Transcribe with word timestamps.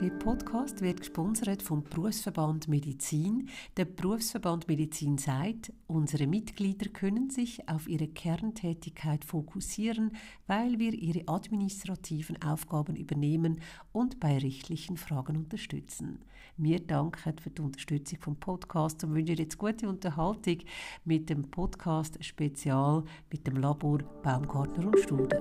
Der 0.00 0.10
Podcast 0.10 0.80
wird 0.80 1.00
gesponsert 1.00 1.60
vom 1.60 1.82
Berufsverband 1.82 2.68
Medizin. 2.68 3.48
Der 3.76 3.84
Berufsverband 3.84 4.68
Medizin 4.68 5.18
sagt, 5.18 5.72
unsere 5.88 6.28
Mitglieder 6.28 6.88
können 6.88 7.30
sich 7.30 7.68
auf 7.68 7.88
ihre 7.88 8.06
Kerntätigkeit 8.06 9.24
fokussieren, 9.24 10.12
weil 10.46 10.78
wir 10.78 10.92
ihre 10.92 11.26
administrativen 11.26 12.40
Aufgaben 12.42 12.94
übernehmen 12.94 13.60
und 13.90 14.20
bei 14.20 14.38
rechtlichen 14.38 14.96
Fragen 14.96 15.36
unterstützen. 15.36 16.20
Wir 16.56 16.78
danken 16.78 17.36
für 17.36 17.50
die 17.50 17.62
Unterstützung 17.62 18.20
vom 18.20 18.36
Podcast 18.36 19.02
und 19.02 19.14
wünschen 19.14 19.36
jetzt 19.36 19.58
gute 19.58 19.88
Unterhaltung 19.88 20.58
mit 21.04 21.28
dem 21.28 21.42
Podcast 21.50 22.24
Spezial 22.24 23.02
mit 23.32 23.46
dem 23.46 23.56
Labor 23.56 23.98
Baumgartner 24.22 24.86
und 24.86 24.98
Studer. 25.00 25.40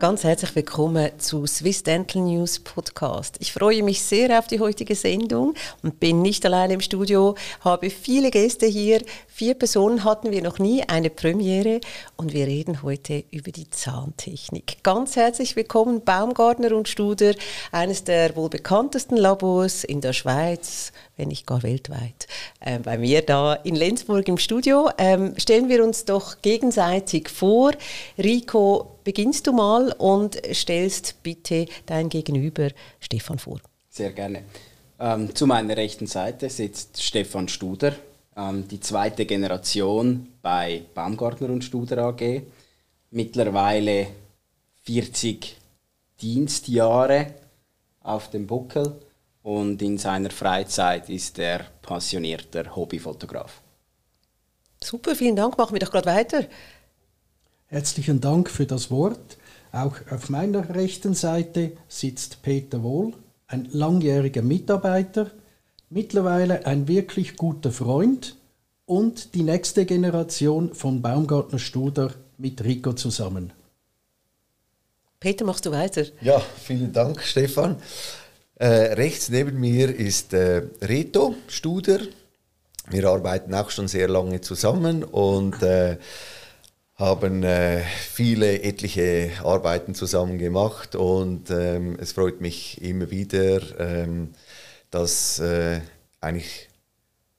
Ganz 0.00 0.24
herzlich 0.24 0.56
willkommen 0.56 1.10
zu 1.18 1.46
Swiss 1.46 1.82
Dental 1.82 2.22
News 2.22 2.58
Podcast. 2.58 3.36
Ich 3.38 3.52
freue 3.52 3.82
mich 3.82 4.00
sehr 4.00 4.38
auf 4.38 4.46
die 4.46 4.58
heutige 4.58 4.94
Sendung 4.94 5.52
und 5.82 6.00
bin 6.00 6.22
nicht 6.22 6.46
allein 6.46 6.70
im 6.70 6.80
Studio, 6.80 7.34
habe 7.60 7.90
viele 7.90 8.30
Gäste 8.30 8.64
hier. 8.64 9.02
Vier 9.40 9.54
Personen 9.54 10.04
hatten 10.04 10.32
wir 10.32 10.42
noch 10.42 10.58
nie, 10.58 10.82
eine 10.86 11.08
Premiere 11.08 11.80
und 12.18 12.34
wir 12.34 12.46
reden 12.46 12.82
heute 12.82 13.24
über 13.30 13.50
die 13.50 13.70
Zahntechnik. 13.70 14.82
Ganz 14.82 15.16
herzlich 15.16 15.56
willkommen 15.56 16.04
Baumgartner 16.04 16.76
und 16.76 16.90
Studer, 16.90 17.32
eines 17.72 18.04
der 18.04 18.36
wohl 18.36 18.50
bekanntesten 18.50 19.16
Labors 19.16 19.82
in 19.82 20.02
der 20.02 20.12
Schweiz, 20.12 20.92
wenn 21.16 21.28
nicht 21.28 21.46
gar 21.46 21.62
weltweit. 21.62 22.28
Äh, 22.60 22.80
bei 22.80 22.98
mir 22.98 23.22
da 23.22 23.54
in 23.54 23.76
Lenzburg 23.76 24.28
im 24.28 24.36
Studio. 24.36 24.90
Ähm, 24.98 25.32
stellen 25.38 25.70
wir 25.70 25.82
uns 25.82 26.04
doch 26.04 26.42
gegenseitig 26.42 27.30
vor. 27.30 27.72
Rico, 28.18 28.98
beginnst 29.04 29.46
du 29.46 29.54
mal 29.54 29.94
und 29.96 30.38
stellst 30.52 31.22
bitte 31.22 31.64
dein 31.86 32.10
Gegenüber 32.10 32.68
Stefan 33.00 33.38
vor. 33.38 33.58
Sehr 33.88 34.12
gerne. 34.12 34.44
Ähm, 35.00 35.34
zu 35.34 35.46
meiner 35.46 35.78
rechten 35.78 36.06
Seite 36.06 36.50
sitzt 36.50 37.02
Stefan 37.02 37.48
Studer, 37.48 37.94
ähm, 38.40 38.66
die 38.68 38.80
zweite 38.80 39.26
Generation 39.26 40.28
bei 40.42 40.82
Baumgartner 40.94 41.50
und 41.50 41.64
Studer 41.64 41.98
AG. 42.04 42.42
Mittlerweile 43.10 44.08
40 44.84 45.56
Dienstjahre 46.20 47.34
auf 48.00 48.30
dem 48.30 48.46
Buckel 48.46 49.00
und 49.42 49.82
in 49.82 49.98
seiner 49.98 50.30
Freizeit 50.30 51.08
ist 51.08 51.38
er 51.38 51.66
passionierter 51.82 52.74
Hobbyfotograf. 52.76 53.60
Super, 54.82 55.14
vielen 55.14 55.36
Dank. 55.36 55.58
Machen 55.58 55.74
wir 55.74 55.80
doch 55.80 55.90
gerade 55.90 56.06
weiter. 56.06 56.44
Herzlichen 57.66 58.20
Dank 58.20 58.50
für 58.50 58.66
das 58.66 58.90
Wort. 58.90 59.36
Auch 59.72 59.96
auf 60.10 60.30
meiner 60.30 60.74
rechten 60.74 61.14
Seite 61.14 61.72
sitzt 61.88 62.42
Peter 62.42 62.82
Wohl, 62.82 63.12
ein 63.46 63.68
langjähriger 63.72 64.42
Mitarbeiter, 64.42 65.30
mittlerweile 65.90 66.64
ein 66.66 66.88
wirklich 66.88 67.36
guter 67.36 67.72
Freund 67.72 68.36
und 68.86 69.34
die 69.34 69.42
nächste 69.42 69.84
Generation 69.84 70.72
von 70.74 71.02
Baumgartner 71.02 71.58
Studer 71.58 72.14
mit 72.38 72.64
Rico 72.64 72.92
zusammen. 72.94 73.52
Peter, 75.18 75.44
machst 75.44 75.66
du 75.66 75.70
weiter? 75.70 76.04
Ja, 76.22 76.40
vielen 76.40 76.92
Dank, 76.92 77.20
Stefan. 77.20 77.76
Äh, 78.54 78.94
rechts 78.94 79.28
neben 79.28 79.60
mir 79.60 79.94
ist 79.94 80.32
äh, 80.32 80.62
Reto 80.80 81.34
Studer. 81.48 82.00
Wir 82.88 83.08
arbeiten 83.08 83.54
auch 83.54 83.70
schon 83.70 83.88
sehr 83.88 84.08
lange 84.08 84.40
zusammen 84.40 85.04
und 85.04 85.62
äh, 85.62 85.98
haben 86.94 87.42
äh, 87.42 87.82
viele 88.10 88.62
etliche 88.62 89.30
Arbeiten 89.42 89.94
zusammen 89.94 90.38
gemacht 90.38 90.94
und 90.94 91.50
ähm, 91.50 91.96
es 92.00 92.12
freut 92.12 92.40
mich 92.40 92.80
immer 92.82 93.10
wieder, 93.10 93.60
ähm, 93.78 94.34
das 94.90 95.38
äh, 95.38 95.80
eigentlich 96.20 96.68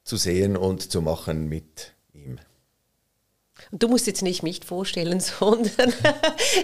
zu 0.04 0.18
sehen 0.18 0.58
und 0.58 0.92
zu 0.92 1.02
machen 1.02 1.48
mit 1.48 1.94
ihm. 2.14 2.40
Und 3.72 3.84
du 3.84 3.88
musst 3.88 4.08
jetzt 4.08 4.22
nicht 4.22 4.44
mich 4.44 4.62
vorstellen, 4.66 5.20
sondern. 5.40 5.94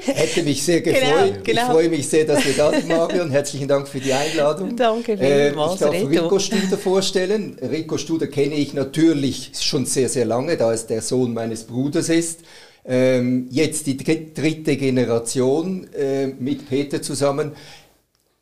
Hätte 0.06 0.44
mich 0.44 0.64
sehr 0.64 0.82
gefreut. 0.82 1.04
Genau, 1.04 1.44
genau. 1.44 1.62
Ich 1.62 1.68
freue 1.68 1.90
mich 1.90 2.08
sehr, 2.10 2.26
dass 2.26 2.46
wir 2.46 2.54
da 2.54 2.72
sind, 2.72 2.90
Marion. 2.90 3.30
Herzlichen 3.30 3.68
Dank 3.68 3.88
für 3.88 4.00
die 4.00 4.12
Einladung. 4.12 4.76
Danke 4.76 5.14
äh, 5.14 5.50
vielmals, 5.50 5.74
äh, 5.74 5.76
Ich 5.76 5.80
darf 5.80 5.94
Reto. 5.94 6.24
Rico 6.24 6.40
Studer 6.40 6.78
vorstellen. 6.78 7.58
Rico 7.62 7.98
Studer 7.98 8.28
kenne 8.28 8.56
ich 8.56 8.74
natürlich 8.74 9.52
schon 9.60 9.86
sehr, 9.86 10.10
sehr 10.10 10.26
lange, 10.26 10.58
da 10.58 10.74
es 10.74 10.88
der 10.88 11.02
Sohn 11.02 11.34
meines 11.34 11.64
Bruders 11.64 12.10
ist. 12.10 12.42
Ähm, 12.84 13.48
jetzt 13.52 13.86
die 13.86 13.98
dritte 13.98 14.78
Generation 14.78 15.88
äh, 15.94 16.28
mit 16.28 16.70
Peter 16.70 17.02
zusammen 17.02 17.52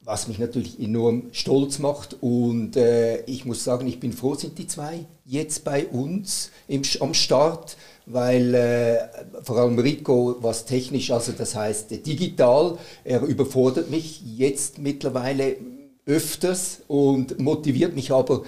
was 0.05 0.27
mich 0.27 0.39
natürlich 0.39 0.79
enorm 0.79 1.23
stolz 1.31 1.79
macht. 1.79 2.15
Und 2.21 2.77
äh, 2.77 3.21
ich 3.25 3.43
muss 3.43 3.63
sagen, 3.63 3.87
ich 3.87 3.99
bin 3.99 4.13
froh, 4.13 4.35
sind 4.35 4.57
die 4.57 4.67
zwei 4.67 5.05
jetzt 5.25 5.65
bei 5.65 5.87
uns 5.87 6.51
im, 6.67 6.83
am 7.01 7.13
Start 7.13 7.75
weil 8.05 8.53
äh, 8.53 8.97
vor 9.43 9.57
allem 9.57 9.79
Rico, 9.79 10.35
was 10.39 10.65
technisch, 10.65 11.11
also 11.11 11.31
das 11.31 11.55
heißt 11.55 11.91
digital, 12.05 12.77
er 13.03 13.21
überfordert 13.23 13.89
mich 13.89 14.21
jetzt 14.37 14.77
mittlerweile 14.77 15.57
öfters 16.05 16.81
und 16.87 17.39
motiviert 17.39 17.95
mich 17.95 18.11
aber 18.11 18.43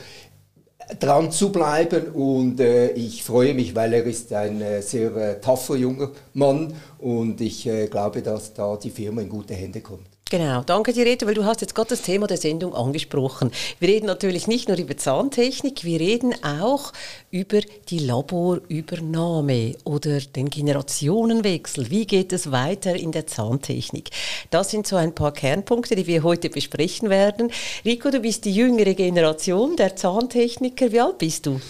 dran 0.99 1.31
zu 1.31 1.51
bleiben 1.51 2.07
und 2.13 2.59
äh, 2.59 2.91
ich 2.91 3.23
freue 3.23 3.53
mich, 3.53 3.75
weil 3.75 3.93
er 3.93 4.03
ist 4.03 4.31
ein 4.31 4.61
äh, 4.61 4.81
sehr 4.81 5.15
äh, 5.15 5.41
tougher 5.41 5.75
junger 5.75 6.11
Mann 6.33 6.73
und 6.99 7.41
ich 7.41 7.65
äh, 7.65 7.87
glaube, 7.87 8.21
dass 8.21 8.53
da 8.53 8.77
die 8.77 8.91
Firma 8.91 9.21
in 9.21 9.29
gute 9.29 9.53
Hände 9.53 9.81
kommt. 9.81 10.16
Genau, 10.29 10.61
danke 10.61 10.91
dir, 10.91 11.05
Rita, 11.05 11.25
weil 11.25 11.35
du 11.35 11.45
hast 11.45 11.61
jetzt 11.61 11.73
gerade 11.73 11.91
das 11.91 12.01
Thema 12.01 12.27
der 12.27 12.35
Sendung 12.35 12.73
angesprochen. 12.75 13.49
Wir 13.79 13.87
reden 13.87 14.07
natürlich 14.07 14.45
nicht 14.45 14.67
nur 14.67 14.77
über 14.77 14.97
Zahntechnik, 14.97 15.85
wir 15.85 16.01
reden 16.01 16.35
auch 16.43 16.91
über 17.31 17.61
die 17.87 17.99
Laborübernahme 17.99 19.75
oder 19.85 20.19
den 20.19 20.49
Generationenwechsel. 20.49 21.89
Wie 21.89 22.05
geht 22.05 22.33
es 22.33 22.51
weiter 22.51 22.93
in 22.93 23.13
der 23.13 23.25
Zahntechnik? 23.25 24.09
Das 24.49 24.69
sind 24.69 24.85
so 24.85 24.97
ein 24.97 25.15
paar 25.15 25.31
Kernpunkte, 25.31 25.95
die 25.95 26.07
wir 26.07 26.23
heute 26.23 26.49
besprechen 26.49 27.09
werden. 27.09 27.49
Rico, 27.85 28.09
du 28.09 28.19
bist 28.19 28.43
die 28.43 28.53
jüngere 28.53 28.95
Generation 28.95 29.77
der 29.77 29.95
Zahntechniker. 29.95 30.91
Wie 30.91 30.99
alt 30.99 31.19
bist 31.19 31.45
du? 31.45 31.61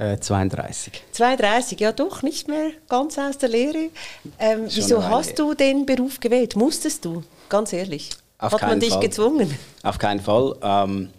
32. 0.00 0.94
Äh, 0.94 1.12
32, 1.12 1.80
ja 1.80 1.92
doch, 1.92 2.22
nicht 2.22 2.48
mehr 2.48 2.70
ganz 2.88 3.18
aus 3.18 3.36
der 3.38 3.50
Lehre. 3.50 3.90
Ähm, 4.38 4.66
wieso 4.66 5.04
hast 5.04 5.38
du 5.38 5.54
den 5.54 5.84
Beruf 5.84 6.20
gewählt? 6.20 6.56
Musstest 6.56 7.04
du? 7.04 7.22
Ganz 7.48 7.72
ehrlich. 7.72 8.10
Auf 8.38 8.54
Hat 8.54 8.62
man 8.62 8.80
dich 8.80 8.90
Fall. 8.90 9.00
gezwungen? 9.00 9.54
Auf 9.82 9.98
keinen 9.98 10.20
Fall. 10.20 10.56
Ähm, 10.62 11.10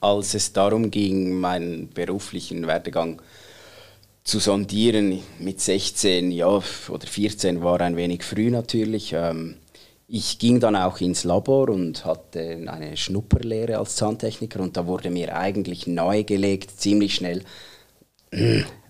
als 0.00 0.34
es 0.34 0.52
darum 0.52 0.90
ging, 0.90 1.38
meinen 1.40 1.88
beruflichen 1.90 2.66
Werdegang 2.66 3.20
zu 4.22 4.38
sondieren 4.38 5.20
mit 5.38 5.60
16 5.60 6.30
ja, 6.30 6.46
oder 6.46 7.06
14 7.06 7.62
war 7.62 7.80
ein 7.80 7.96
wenig 7.96 8.22
früh 8.22 8.50
natürlich. 8.50 9.12
Ähm, 9.12 9.56
ich 10.06 10.38
ging 10.38 10.60
dann 10.60 10.76
auch 10.76 11.00
ins 11.00 11.24
Labor 11.24 11.68
und 11.68 12.04
hatte 12.04 12.64
eine 12.66 12.96
Schnupperlehre 12.96 13.78
als 13.78 13.96
Zahntechniker 13.96 14.60
und 14.60 14.76
da 14.76 14.86
wurde 14.86 15.10
mir 15.10 15.36
eigentlich 15.36 15.86
nahegelegt, 15.86 16.80
ziemlich 16.80 17.14
schnell, 17.14 17.44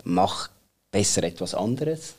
mach 0.03 0.49
besser 0.91 1.23
etwas 1.23 1.55
anderes. 1.55 2.15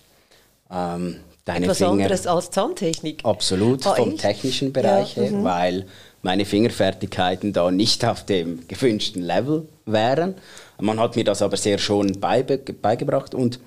Ähm, 0.71 1.16
deine 1.44 1.66
Etwas 1.66 1.78
Finger, 1.78 1.91
anderes 1.93 2.27
als 2.27 2.50
Zahntechnik? 2.50 3.25
Absolut, 3.25 3.87
ah, 3.87 3.94
vom 3.94 4.15
ich? 4.15 4.21
technischen 4.21 4.72
Bereich 4.72 5.16
ja, 5.16 5.25
her, 5.25 5.32
mhm. 5.32 5.44
weil 5.44 5.87
meine 6.22 6.44
Fingerfertigkeiten 6.44 7.53
da 7.53 7.71
nicht 7.71 8.05
auf 8.05 8.25
dem 8.25 8.66
gewünschten 8.69 9.22
Level 9.22 9.69
wären. 9.87 10.37
Man 10.81 10.99
hat 10.99 11.16
mir 11.16 11.25
das 11.25 11.43
aber 11.43 11.56
sehr 11.56 11.78
schon 11.78 12.21
beibe 12.21 12.59
beigebracht 12.59 13.34
und 13.34 13.61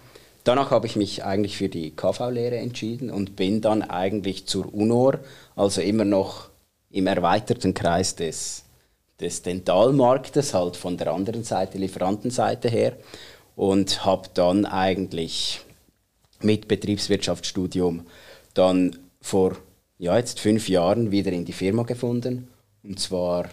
danach 0.44 0.71
habe 0.71 0.88
ich 0.88 0.95
mich 0.95 1.23
eigentlich 1.23 1.57
für 1.57 1.69
die 1.69 1.91
KV-Lehre 1.91 2.57
entschieden 2.57 3.09
und 3.09 3.35
bin 3.35 3.62
dann 3.62 3.81
eigentlich 3.81 4.47
zur 4.47 4.74
UNOR, 4.74 5.19
also 5.56 5.81
immer 5.81 6.06
noch 6.06 6.50
im 6.91 7.07
erweiterten 7.07 7.74
Kreis 7.74 8.15
des, 8.15 8.63
des 9.19 9.41
Dentalmarktes, 9.41 10.53
halt 10.53 10.77
von 10.77 10.97
der 10.97 11.12
anderen 11.12 11.44
Seite, 11.44 11.77
Lieferantenseite 11.77 12.69
her 12.69 12.94
und 13.56 14.06
habe 14.06 14.30
dann 14.34 14.66
eigentlich 14.66 15.62
mit 16.42 16.68
Betriebswirtschaftsstudium 16.68 18.06
dann 18.54 18.98
vor 19.22 19.57
ja, 19.98 20.18
jetzt 20.18 20.40
fünf 20.40 20.68
Jahren 20.69 21.12
wieder 21.12 21.31
in 21.31 21.46
die 21.46 21.54
Firma 21.54 21.84
gefunden. 21.84 22.50
Und 22.84 23.00
zwar 23.00 23.50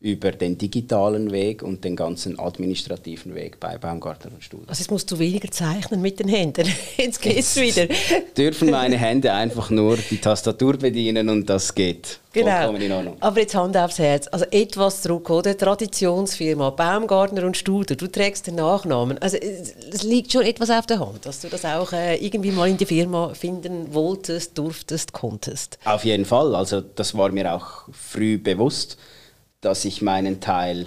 über 0.00 0.30
den 0.30 0.56
digitalen 0.56 1.32
Weg 1.32 1.64
und 1.64 1.82
den 1.82 1.96
ganzen 1.96 2.38
administrativen 2.38 3.34
Weg 3.34 3.58
bei 3.58 3.78
Baumgartner 3.78 4.30
und 4.32 4.44
Studer. 4.44 4.68
Also 4.68 4.82
jetzt 4.82 4.92
musst 4.92 5.10
du 5.10 5.18
weniger 5.18 5.50
zeichnen 5.50 6.00
mit 6.00 6.20
den 6.20 6.28
Händen. 6.28 6.68
Jetzt 6.96 7.20
geht's 7.20 7.56
wieder. 7.56 7.88
dürfen 8.36 8.70
meine 8.70 8.96
Hände 8.96 9.32
einfach 9.32 9.70
nur 9.70 9.96
die 9.96 10.18
Tastatur 10.18 10.76
bedienen 10.76 11.28
und 11.28 11.50
das 11.50 11.74
geht. 11.74 12.20
Genau. 12.32 12.74
Aber 13.20 13.40
jetzt 13.40 13.54
Hand 13.54 13.76
aufs 13.76 13.98
Herz. 13.98 14.28
Also 14.28 14.44
etwas 14.50 15.02
zurück, 15.02 15.30
oder? 15.30 15.56
Traditionsfirma, 15.56 16.70
Baumgartner 16.70 17.44
und 17.44 17.56
Studer, 17.56 17.96
du 17.96 18.06
trägst 18.06 18.46
den 18.46 18.56
Nachnamen. 18.56 19.18
Also 19.18 19.38
es 19.38 20.02
liegt 20.04 20.32
schon 20.32 20.42
etwas 20.42 20.70
auf 20.70 20.86
der 20.86 21.00
Hand, 21.00 21.26
dass 21.26 21.40
du 21.40 21.48
das 21.48 21.64
auch 21.64 21.92
äh, 21.92 22.16
irgendwie 22.24 22.52
mal 22.52 22.68
in 22.68 22.76
die 22.76 22.86
Firma 22.86 23.34
finden 23.34 23.92
wolltest, 23.92 24.56
durftest, 24.56 25.12
konntest. 25.12 25.78
Auf 25.84 26.04
jeden 26.04 26.24
Fall. 26.24 26.54
Also 26.54 26.80
das 26.80 27.16
war 27.16 27.32
mir 27.32 27.52
auch 27.52 27.88
früh 27.92 28.38
bewusst 28.38 28.98
dass 29.60 29.84
ich 29.84 30.02
meinen 30.02 30.40
Teil 30.40 30.86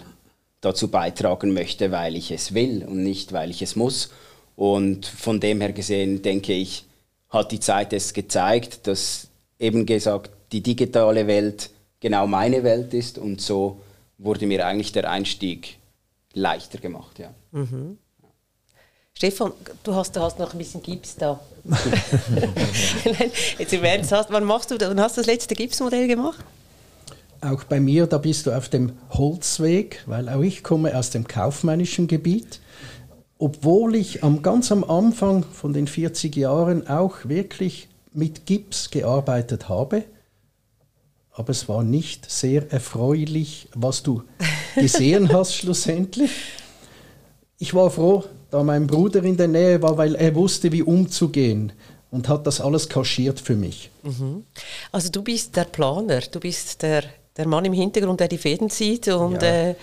dazu 0.62 0.90
beitragen 0.90 1.54
möchte, 1.54 1.92
weil 1.92 2.16
ich 2.16 2.32
es 2.32 2.54
will 2.54 2.86
und 2.86 3.04
nicht, 3.04 3.34
weil 3.34 3.50
ich 3.50 3.62
es 3.62 3.76
muss. 3.76 4.12
Und 4.56 5.06
von 5.06 5.40
dem 5.40 5.60
her 5.60 5.74
gesehen, 5.74 6.22
denke 6.22 6.54
ich, 6.54 6.86
hat 7.30 7.52
die 7.52 7.60
Zeit 7.60 7.94
es 7.94 8.14
gezeigt, 8.14 8.88
dass 8.88 9.28
eben 9.60 9.86
gesagt, 9.86 10.32
die 10.52 10.62
digitale 10.62 11.28
Welt 11.28 11.72
genau 12.00 12.28
meine 12.28 12.64
Welt 12.64 12.94
ist 12.94 13.18
und 13.18 13.42
so 13.42 13.82
wurde 14.18 14.46
mir 14.46 14.66
eigentlich 14.66 14.92
der 14.92 15.10
Einstieg 15.10 15.78
leichter 16.34 16.78
gemacht. 16.78 17.20
Ja. 17.20 17.34
Mhm. 17.52 17.98
Stefan, 19.14 19.54
du 19.84 19.96
hast, 19.96 20.16
du 20.16 20.20
hast 20.20 20.40
noch 20.40 20.54
ein 20.54 20.58
bisschen 20.58 20.82
Gips 20.82 21.16
da. 21.16 21.40
Jetzt 23.58 23.74
im 23.74 23.84
Ernst, 23.84 24.12
wann, 24.12 24.44
machst 24.44 24.72
du, 24.72 24.80
wann 24.80 25.00
hast 25.00 25.18
du 25.18 25.22
das 25.22 25.28
letzte 25.28 25.56
Gipsmodell 25.56 26.08
gemacht? 26.08 26.44
Auch 27.42 27.64
bei 27.64 27.80
mir, 27.80 28.06
da 28.06 28.20
bist 28.20 28.46
du 28.46 28.52
auf 28.52 28.70
dem 28.70 28.94
Holzweg, 29.10 30.04
weil 30.06 30.30
auch 30.30 30.42
ich 30.42 30.64
komme 30.64 30.96
aus 30.96 31.10
dem 31.10 31.28
kaufmännischen 31.28 32.08
Gebiet. 32.08 32.60
Obwohl 33.40 33.96
ich 33.96 34.24
am, 34.24 34.44
ganz 34.44 34.72
am 34.72 34.84
Anfang 34.84 35.44
von 35.44 35.74
den 35.74 35.88
40 35.88 36.36
Jahren 36.36 36.88
auch 36.88 37.26
wirklich 37.26 37.90
mit 38.14 38.46
Gips 38.46 38.92
gearbeitet 38.92 39.70
habe, 39.70 40.04
aber 41.32 41.50
es 41.50 41.68
war 41.68 41.82
nicht 41.82 42.30
sehr 42.30 42.72
erfreulich, 42.72 43.70
was 43.74 44.04
du 44.04 44.24
gesehen 44.76 45.32
hast 45.34 45.56
schlussendlich. 45.56 46.32
Ich 47.58 47.74
war 47.74 47.90
froh, 47.90 48.26
da 48.52 48.64
mein 48.64 48.86
Bruder 48.86 49.24
in 49.24 49.38
der 49.38 49.48
Nähe 49.48 49.82
war, 49.82 49.98
weil 49.98 50.16
er 50.16 50.36
wusste, 50.36 50.72
wie 50.72 50.84
umzugehen 50.84 51.72
und 52.12 52.28
hat 52.28 52.46
das 52.46 52.60
alles 52.60 52.90
kaschiert 52.90 53.40
für 53.40 53.56
mich. 53.56 53.90
Mhm. 54.04 54.44
Also 54.92 55.10
du 55.10 55.24
bist 55.24 55.56
der 55.56 55.64
Planer, 55.64 56.20
du 56.20 56.40
bist 56.40 56.82
der 56.82 57.04
der 57.38 57.48
Mann 57.48 57.66
im 57.66 57.74
Hintergrund, 57.74 58.20
der 58.20 58.28
die 58.28 58.38
Fäden 58.38 58.70
zieht 58.70 59.08
und 59.08 59.42
ja. 59.42 59.70
äh, 59.70 59.76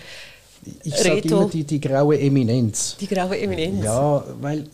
ich 0.83 0.95
sage 0.95 1.19
immer 1.19 1.49
die, 1.49 1.63
die 1.63 1.79
graue 1.79 2.19
Eminenz. 2.19 2.97
Die 2.99 3.07
graue 3.07 3.39
Eminenz. 3.39 3.83
Ja, 3.83 4.23
weil, 4.41 4.67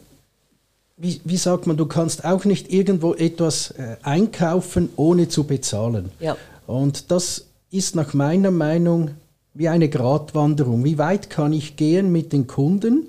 wie, 0.97 1.21
wie 1.23 1.37
sagt 1.37 1.67
man, 1.67 1.77
du 1.77 1.85
kannst 1.85 2.25
auch 2.25 2.45
nicht 2.45 2.71
irgendwo 2.71 3.13
etwas 3.13 3.71
äh, 3.71 3.97
einkaufen, 4.01 4.89
ohne 4.95 5.27
zu 5.27 5.43
bezahlen. 5.43 6.11
Ja. 6.19 6.35
Und 6.67 7.11
das 7.11 7.45
ist 7.71 7.95
nach 7.95 8.13
meiner 8.13 8.51
Meinung 8.51 9.11
wie 9.53 9.69
eine 9.69 9.89
Gratwanderung. 9.89 10.83
Wie 10.83 10.97
weit 10.97 11.29
kann 11.29 11.53
ich 11.53 11.75
gehen 11.75 12.11
mit 12.11 12.33
den 12.33 12.47
Kunden, 12.47 13.07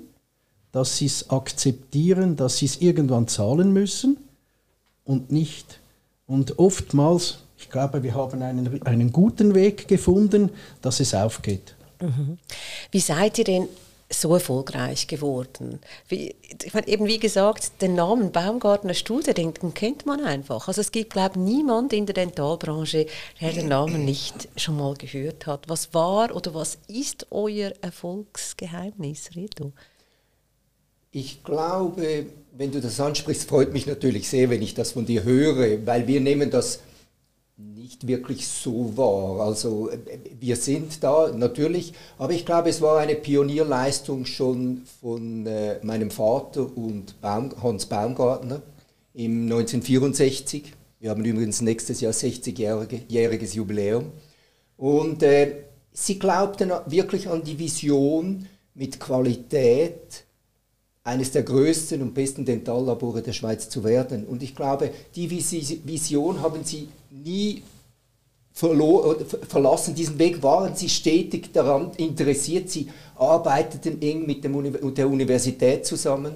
dass 0.71 0.97
sie 0.97 1.07
es 1.07 1.29
akzeptieren, 1.29 2.35
dass 2.35 2.57
sie 2.57 2.67
es 2.67 2.81
irgendwann 2.81 3.27
zahlen 3.27 3.73
müssen 3.73 4.17
und 5.03 5.31
nicht. 5.31 5.79
Und 6.27 6.59
oftmals 6.59 7.39
ich 7.57 7.69
glaube, 7.69 8.03
wir 8.03 8.13
haben 8.13 8.41
einen, 8.41 8.81
einen 8.83 9.11
guten 9.11 9.55
Weg 9.55 9.87
gefunden, 9.87 10.51
dass 10.81 10.99
es 10.99 11.13
aufgeht. 11.13 11.75
Mhm. 12.01 12.37
Wie 12.91 12.99
seid 12.99 13.37
ihr 13.39 13.43
denn 13.43 13.67
so 14.09 14.33
erfolgreich 14.33 15.07
geworden? 15.07 15.79
Wie, 16.07 16.35
ich 16.63 16.73
meine, 16.73 16.87
eben 16.87 17.07
wie 17.07 17.19
gesagt, 17.19 17.81
den 17.81 17.95
Namen 17.95 18.31
Baumgartner 18.31 18.93
Studio, 18.93 19.33
den, 19.33 19.53
kennt 19.73 20.05
man 20.05 20.23
einfach. 20.23 20.67
Also 20.67 20.81
es 20.81 20.91
gibt, 20.91 21.13
glaube 21.13 21.31
ich, 21.35 21.41
niemand 21.41 21.91
in 21.93 22.05
der 22.05 22.13
Dentalbranche, 22.13 23.07
der 23.41 23.51
den 23.51 23.67
Namen 23.67 24.05
nicht 24.05 24.47
schon 24.55 24.77
mal 24.77 24.93
gehört 24.93 25.47
hat. 25.47 25.67
Was 25.67 25.93
war 25.93 26.35
oder 26.35 26.53
was 26.53 26.77
ist 26.87 27.27
euer 27.31 27.73
Erfolgsgeheimnis, 27.81 29.31
Reto? 29.35 29.73
Ich 31.11 31.43
glaube, 31.43 32.27
wenn 32.55 32.71
du 32.71 32.79
das 32.79 32.99
ansprichst, 32.99 33.49
freut 33.49 33.73
mich 33.73 33.87
natürlich 33.87 34.29
sehr, 34.29 34.49
wenn 34.49 34.61
ich 34.61 34.73
das 34.73 34.91
von 34.91 35.05
dir 35.05 35.23
höre, 35.23 35.85
weil 35.85 36.07
wir 36.07 36.21
nehmen 36.21 36.51
das 36.51 36.81
nicht 37.57 38.05
wirklich 38.07 38.47
so 38.47 38.95
wahr. 38.97 39.45
Also 39.45 39.89
wir 40.39 40.55
sind 40.55 41.03
da 41.03 41.31
natürlich, 41.31 41.93
aber 42.19 42.33
ich 42.33 42.45
glaube, 42.45 42.69
es 42.69 42.81
war 42.81 42.99
eine 42.99 43.15
Pionierleistung 43.15 44.25
schon 44.25 44.83
von 45.01 45.45
äh, 45.47 45.79
meinem 45.83 46.11
Vater 46.11 46.69
und 46.77 47.19
Baum, 47.19 47.51
Hans 47.61 47.87
Baumgartner 47.87 48.61
im 49.13 49.43
1964. 49.43 50.71
Wir 50.99 51.09
haben 51.09 51.25
übrigens 51.25 51.61
nächstes 51.61 52.01
Jahr 52.01 52.13
60-jähriges 52.13 53.55
Jubiläum. 53.55 54.11
Und 54.77 55.23
äh, 55.23 55.63
sie 55.91 56.19
glaubten 56.19 56.71
wirklich 56.85 57.27
an 57.27 57.43
die 57.43 57.57
Vision 57.57 58.47
mit 58.75 58.99
Qualität 58.99 60.26
eines 61.07 61.31
der 61.31 61.43
größten 61.43 62.01
und 62.01 62.13
besten 62.13 62.43
Dentallabore 62.43 63.21
der 63.21 63.31
Schweiz 63.31 63.69
zu 63.69 63.85
werden. 63.85 64.25
Und 64.25 64.43
ich 64.43 64.53
glaube, 64.53 64.91
die 65.15 65.29
Vision 65.31 66.41
haben 66.41 66.65
sie 66.65 66.89
nie 67.09 67.63
verlassen. 68.53 69.95
Diesen 69.95 70.19
Weg 70.19 70.43
waren 70.43 70.75
sie 70.75 70.89
stetig 70.89 71.53
daran 71.53 71.91
interessiert. 71.95 72.69
Sie 72.69 72.89
arbeiteten 73.15 74.01
eng 74.01 74.25
mit, 74.25 74.45
Uni 74.45 74.71
der 74.93 75.07
Universität 75.07 75.85
zusammen. 75.85 76.33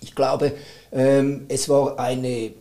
Ich 0.00 0.14
glaube, 0.14 0.52
ähm, 0.90 1.44
es 1.48 1.68
war 1.68 1.98
eine 1.98 2.28
äh, 2.28 2.52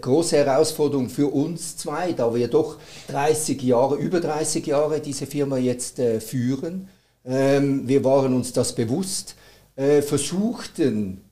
große 0.00 0.36
Herausforderung 0.36 1.08
für 1.08 1.28
uns 1.28 1.76
zwei, 1.76 2.12
da 2.12 2.34
wir 2.34 2.48
doch 2.48 2.78
30 3.08 3.62
Jahre, 3.62 3.94
über 3.94 4.20
30 4.20 4.66
Jahre 4.66 4.98
diese 4.98 5.26
Firma 5.26 5.56
jetzt 5.56 6.00
äh, 6.00 6.20
führen. 6.20 6.88
Ähm, 7.24 7.86
wir 7.86 8.02
waren 8.02 8.34
uns 8.34 8.52
das 8.52 8.74
bewusst, 8.74 9.36
äh, 9.76 10.02
versuchten 10.02 11.24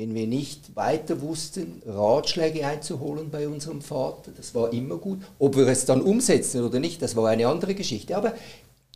wenn 0.00 0.14
wir 0.14 0.26
nicht 0.26 0.74
weiter 0.76 1.20
wussten, 1.20 1.82
Ratschläge 1.86 2.66
einzuholen 2.66 3.28
bei 3.28 3.46
unserem 3.46 3.82
Vater. 3.82 4.30
Das 4.34 4.54
war 4.54 4.72
immer 4.72 4.96
gut. 4.96 5.20
Ob 5.38 5.56
wir 5.56 5.66
es 5.68 5.84
dann 5.84 6.00
umsetzen 6.00 6.64
oder 6.64 6.80
nicht, 6.80 7.02
das 7.02 7.16
war 7.16 7.28
eine 7.28 7.46
andere 7.46 7.74
Geschichte. 7.74 8.16
Aber 8.16 8.32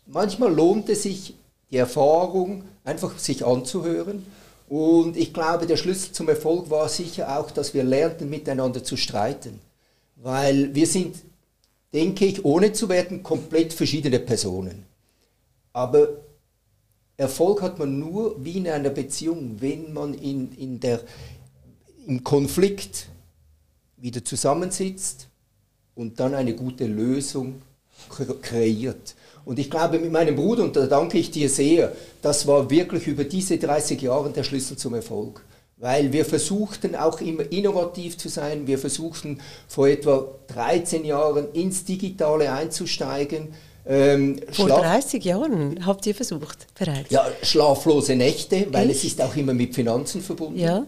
manchmal 0.06 0.50
lohnte 0.54 0.94
sich 0.94 1.34
die 1.70 1.76
Erfahrung, 1.76 2.64
einfach 2.84 3.18
sich 3.18 3.44
anzuhören. 3.44 4.24
Und 4.68 5.18
ich 5.18 5.34
glaube, 5.34 5.66
der 5.66 5.76
Schlüssel 5.76 6.12
zum 6.12 6.28
Erfolg 6.28 6.70
war 6.70 6.88
sicher 6.88 7.38
auch, 7.38 7.50
dass 7.50 7.74
wir 7.74 7.84
lernten, 7.84 8.30
miteinander 8.30 8.82
zu 8.82 8.96
streiten. 8.96 9.60
Weil 10.16 10.74
wir 10.74 10.86
sind, 10.86 11.16
denke 11.92 12.24
ich, 12.24 12.46
ohne 12.46 12.72
zu 12.72 12.88
werden, 12.88 13.22
komplett 13.22 13.74
verschiedene 13.74 14.20
Personen. 14.20 14.86
Aber 15.74 16.08
Erfolg 17.16 17.62
hat 17.62 17.78
man 17.78 17.98
nur 17.98 18.44
wie 18.44 18.58
in 18.58 18.68
einer 18.68 18.90
Beziehung, 18.90 19.56
wenn 19.60 19.92
man 19.92 20.14
in, 20.14 20.52
in 20.52 20.80
der, 20.80 21.00
im 22.06 22.24
Konflikt 22.24 23.08
wieder 23.96 24.24
zusammensitzt 24.24 25.28
und 25.94 26.18
dann 26.18 26.34
eine 26.34 26.54
gute 26.54 26.86
Lösung 26.86 27.62
kreiert. 28.42 29.14
Und 29.44 29.58
ich 29.58 29.70
glaube, 29.70 29.98
mit 29.98 30.10
meinem 30.10 30.36
Bruder, 30.36 30.64
und 30.64 30.74
da 30.74 30.86
danke 30.86 31.18
ich 31.18 31.30
dir 31.30 31.48
sehr, 31.48 31.92
das 32.22 32.46
war 32.46 32.70
wirklich 32.70 33.06
über 33.06 33.24
diese 33.24 33.58
30 33.58 34.00
Jahre 34.00 34.30
der 34.30 34.42
Schlüssel 34.42 34.76
zum 34.76 34.94
Erfolg. 34.94 35.44
Weil 35.76 36.12
wir 36.12 36.24
versuchten 36.24 36.94
auch 36.96 37.20
immer 37.20 37.50
innovativ 37.50 38.16
zu 38.16 38.28
sein. 38.28 38.66
Wir 38.66 38.78
versuchten 38.78 39.40
vor 39.68 39.88
etwa 39.88 40.28
13 40.48 41.04
Jahren 41.04 41.52
ins 41.52 41.84
Digitale 41.84 42.52
einzusteigen. 42.52 43.54
Ähm, 43.86 44.40
Vor 44.50 44.68
30 44.68 45.24
Jahren 45.24 45.84
habt 45.84 46.06
ihr 46.06 46.14
versucht 46.14 46.66
bereits? 46.78 47.10
Ja, 47.10 47.26
schlaflose 47.42 48.16
Nächte, 48.16 48.66
weil 48.70 48.88
Echt? 48.88 49.00
es 49.00 49.04
ist 49.04 49.20
auch 49.22 49.36
immer 49.36 49.52
mit 49.52 49.74
Finanzen 49.74 50.22
verbunden. 50.22 50.58
Ja, 50.58 50.86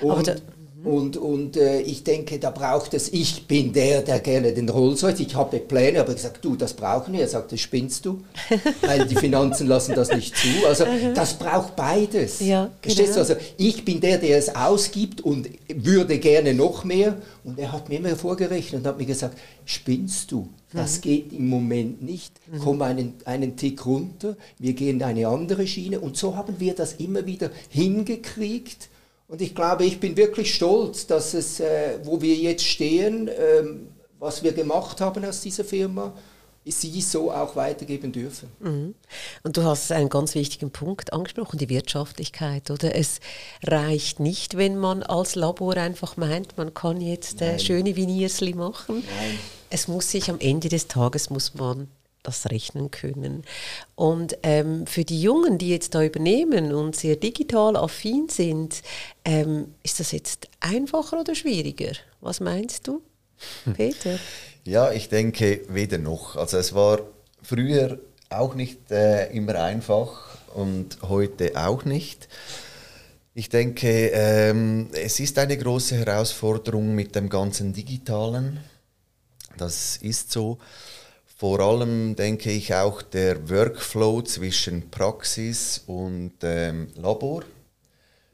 und, 0.00 0.42
und, 0.84 1.16
und 1.16 1.56
äh, 1.56 1.80
ich 1.80 2.04
denke, 2.04 2.38
da 2.38 2.50
braucht 2.50 2.94
es, 2.94 3.12
ich 3.12 3.48
bin 3.48 3.72
der, 3.72 4.02
der 4.02 4.20
gerne 4.20 4.52
den 4.52 4.68
Rolls 4.68 5.02
Royce, 5.02 5.20
ich 5.20 5.34
habe 5.34 5.58
Pläne, 5.58 6.00
aber 6.00 6.14
gesagt, 6.14 6.44
du, 6.44 6.54
das 6.54 6.72
brauchen 6.72 7.14
wir. 7.14 7.22
Er 7.22 7.28
sagte, 7.28 7.58
spinnst 7.58 8.06
du? 8.06 8.22
Weil 8.82 9.06
die 9.06 9.16
Finanzen 9.16 9.66
lassen 9.66 9.96
das 9.96 10.14
nicht 10.14 10.36
zu. 10.36 10.46
Also 10.68 10.84
das 11.14 11.34
braucht 11.34 11.74
beides. 11.74 12.38
Ja, 12.40 12.70
Verstehst 12.80 13.14
genau. 13.14 13.26
du? 13.26 13.34
Also 13.34 13.46
ich 13.56 13.84
bin 13.84 14.00
der, 14.00 14.18
der 14.18 14.38
es 14.38 14.54
ausgibt 14.54 15.20
und 15.20 15.48
würde 15.68 16.18
gerne 16.18 16.54
noch 16.54 16.84
mehr. 16.84 17.16
Und 17.42 17.58
er 17.58 17.72
hat 17.72 17.88
mir 17.88 17.96
immer 17.96 18.14
vorgerechnet 18.14 18.82
und 18.82 18.86
hat 18.86 18.98
mir 18.98 19.06
gesagt, 19.06 19.36
spinnst 19.64 20.30
du? 20.30 20.48
Das 20.72 20.98
mhm. 20.98 21.00
geht 21.00 21.32
im 21.32 21.48
Moment 21.48 22.02
nicht. 22.02 22.32
Mhm. 22.46 22.58
Komm 22.60 22.82
einen, 22.82 23.14
einen 23.24 23.56
Tick 23.56 23.84
runter, 23.84 24.36
wir 24.60 24.74
gehen 24.74 25.02
eine 25.02 25.26
andere 25.26 25.66
Schiene. 25.66 25.98
Und 25.98 26.16
so 26.16 26.36
haben 26.36 26.60
wir 26.60 26.74
das 26.74 26.94
immer 26.94 27.26
wieder 27.26 27.50
hingekriegt. 27.68 28.90
Und 29.28 29.42
ich 29.42 29.54
glaube, 29.54 29.84
ich 29.84 30.00
bin 30.00 30.16
wirklich 30.16 30.54
stolz, 30.54 31.06
dass 31.06 31.34
es, 31.34 31.60
äh, 31.60 31.98
wo 32.02 32.20
wir 32.20 32.34
jetzt 32.34 32.64
stehen, 32.64 33.28
ähm, 33.28 33.88
was 34.18 34.42
wir 34.42 34.52
gemacht 34.52 35.00
haben 35.00 35.24
aus 35.24 35.42
dieser 35.42 35.64
Firma. 35.64 36.14
sie 36.64 37.00
so 37.00 37.32
auch 37.32 37.56
weitergeben 37.56 38.12
dürfen. 38.12 38.50
Mhm. 38.60 38.94
Und 39.42 39.56
du 39.56 39.62
hast 39.62 39.90
einen 39.90 40.10
ganz 40.10 40.34
wichtigen 40.34 40.70
Punkt 40.70 41.14
angesprochen, 41.14 41.58
die 41.58 41.70
Wirtschaftlichkeit, 41.70 42.70
oder? 42.70 42.94
Es 42.94 43.20
reicht 43.64 44.20
nicht, 44.20 44.56
wenn 44.58 44.76
man 44.76 45.02
als 45.02 45.34
Labor 45.34 45.78
einfach 45.78 46.18
meint, 46.18 46.58
man 46.58 46.74
kann 46.74 47.00
jetzt 47.00 47.40
äh, 47.40 47.58
schöne 47.58 47.96
Viniersli 47.96 48.52
machen. 48.52 48.96
Nein. 48.96 49.38
Es 49.70 49.88
muss 49.88 50.10
sich 50.10 50.28
am 50.30 50.40
Ende 50.40 50.68
des 50.68 50.88
Tages 50.88 51.30
muss 51.30 51.54
man 51.54 51.88
das 52.28 52.50
rechnen 52.50 52.90
können. 52.90 53.44
Und 53.94 54.38
ähm, 54.42 54.86
für 54.86 55.04
die 55.04 55.20
Jungen, 55.20 55.58
die 55.58 55.70
jetzt 55.70 55.94
da 55.94 56.02
übernehmen 56.02 56.72
und 56.72 56.94
sehr 56.94 57.16
digital 57.16 57.76
affin 57.76 58.28
sind, 58.28 58.82
ähm, 59.24 59.74
ist 59.82 60.00
das 60.00 60.12
jetzt 60.12 60.48
einfacher 60.60 61.20
oder 61.20 61.34
schwieriger? 61.34 61.92
Was 62.20 62.40
meinst 62.40 62.86
du, 62.86 63.02
Peter? 63.74 64.18
Ja, 64.64 64.92
ich 64.92 65.08
denke 65.08 65.62
weder 65.68 65.98
noch. 65.98 66.36
Also 66.36 66.58
es 66.58 66.74
war 66.74 67.00
früher 67.42 67.98
auch 68.28 68.54
nicht 68.54 68.90
äh, 68.90 69.30
immer 69.32 69.54
einfach 69.54 70.36
und 70.54 70.98
heute 71.02 71.52
auch 71.56 71.84
nicht. 71.84 72.28
Ich 73.34 73.48
denke, 73.48 74.10
ähm, 74.12 74.90
es 74.92 75.20
ist 75.20 75.38
eine 75.38 75.56
große 75.56 75.96
Herausforderung 75.96 76.94
mit 76.94 77.14
dem 77.14 77.28
ganzen 77.28 77.72
Digitalen. 77.72 78.58
Das 79.56 79.96
ist 79.98 80.32
so. 80.32 80.58
Vor 81.38 81.60
allem 81.60 82.16
denke 82.16 82.50
ich 82.50 82.74
auch 82.74 83.00
der 83.00 83.48
Workflow 83.48 84.22
zwischen 84.22 84.90
Praxis 84.90 85.84
und 85.86 86.32
ähm, 86.42 86.88
Labor. 86.96 87.44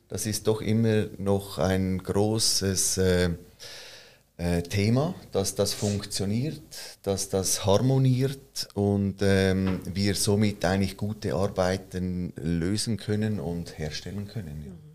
Das 0.09 0.25
ist 0.25 0.47
doch 0.47 0.63
immer 0.63 1.09
noch 1.19 1.59
ein 1.59 1.99
großes 1.99 2.97
äh, 2.97 3.29
äh, 4.39 4.63
Thema, 4.63 5.15
dass 5.33 5.55
das 5.55 5.75
funktioniert, 5.75 6.63
dass 7.03 7.29
das 7.29 7.67
harmoniert 7.67 8.69
und 8.73 9.17
ähm, 9.21 9.81
wir 9.85 10.15
somit 10.15 10.65
eigentlich 10.65 10.97
gute 10.97 11.35
Arbeiten 11.35 12.33
lösen 12.37 12.97
können 12.97 13.39
und 13.39 13.79
herstellen 13.79 14.29
können. 14.29 14.65
Ja. 14.65 14.94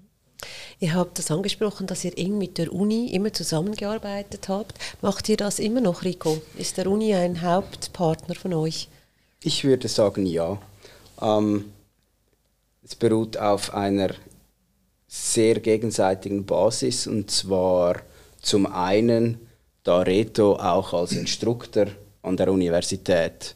Ihr 0.81 0.93
habt 0.93 1.19
das 1.19 1.29
angesprochen, 1.29 1.87
dass 1.87 2.05
ihr 2.05 2.17
eng 2.17 2.37
mit 2.37 2.57
der 2.57 2.71
Uni 2.71 3.11
immer 3.13 3.33
zusammengearbeitet 3.33 4.47
habt. 4.47 4.75
Macht 5.01 5.27
ihr 5.27 5.35
das 5.35 5.59
immer 5.59 5.81
noch, 5.81 6.03
Rico? 6.03 6.41
Ist 6.57 6.77
der 6.77 6.87
Uni 6.87 7.13
ein 7.13 7.41
Hauptpartner 7.41 8.35
von 8.35 8.53
euch? 8.53 8.87
Ich 9.43 9.65
würde 9.65 9.89
sagen 9.89 10.25
ja. 10.25 10.57
Ähm, 11.21 11.65
es 12.81 12.95
beruht 12.95 13.37
auf 13.37 13.73
einer 13.73 14.11
sehr 15.07 15.59
gegenseitigen 15.59 16.45
Basis 16.45 17.07
und 17.07 17.29
zwar 17.29 17.97
zum 18.41 18.65
einen, 18.65 19.37
da 19.83 19.99
Reto 19.99 20.55
auch 20.55 20.93
als 20.93 21.11
Instruktor 21.11 21.87
an 22.21 22.37
der 22.37 22.51
Universität 22.51 23.55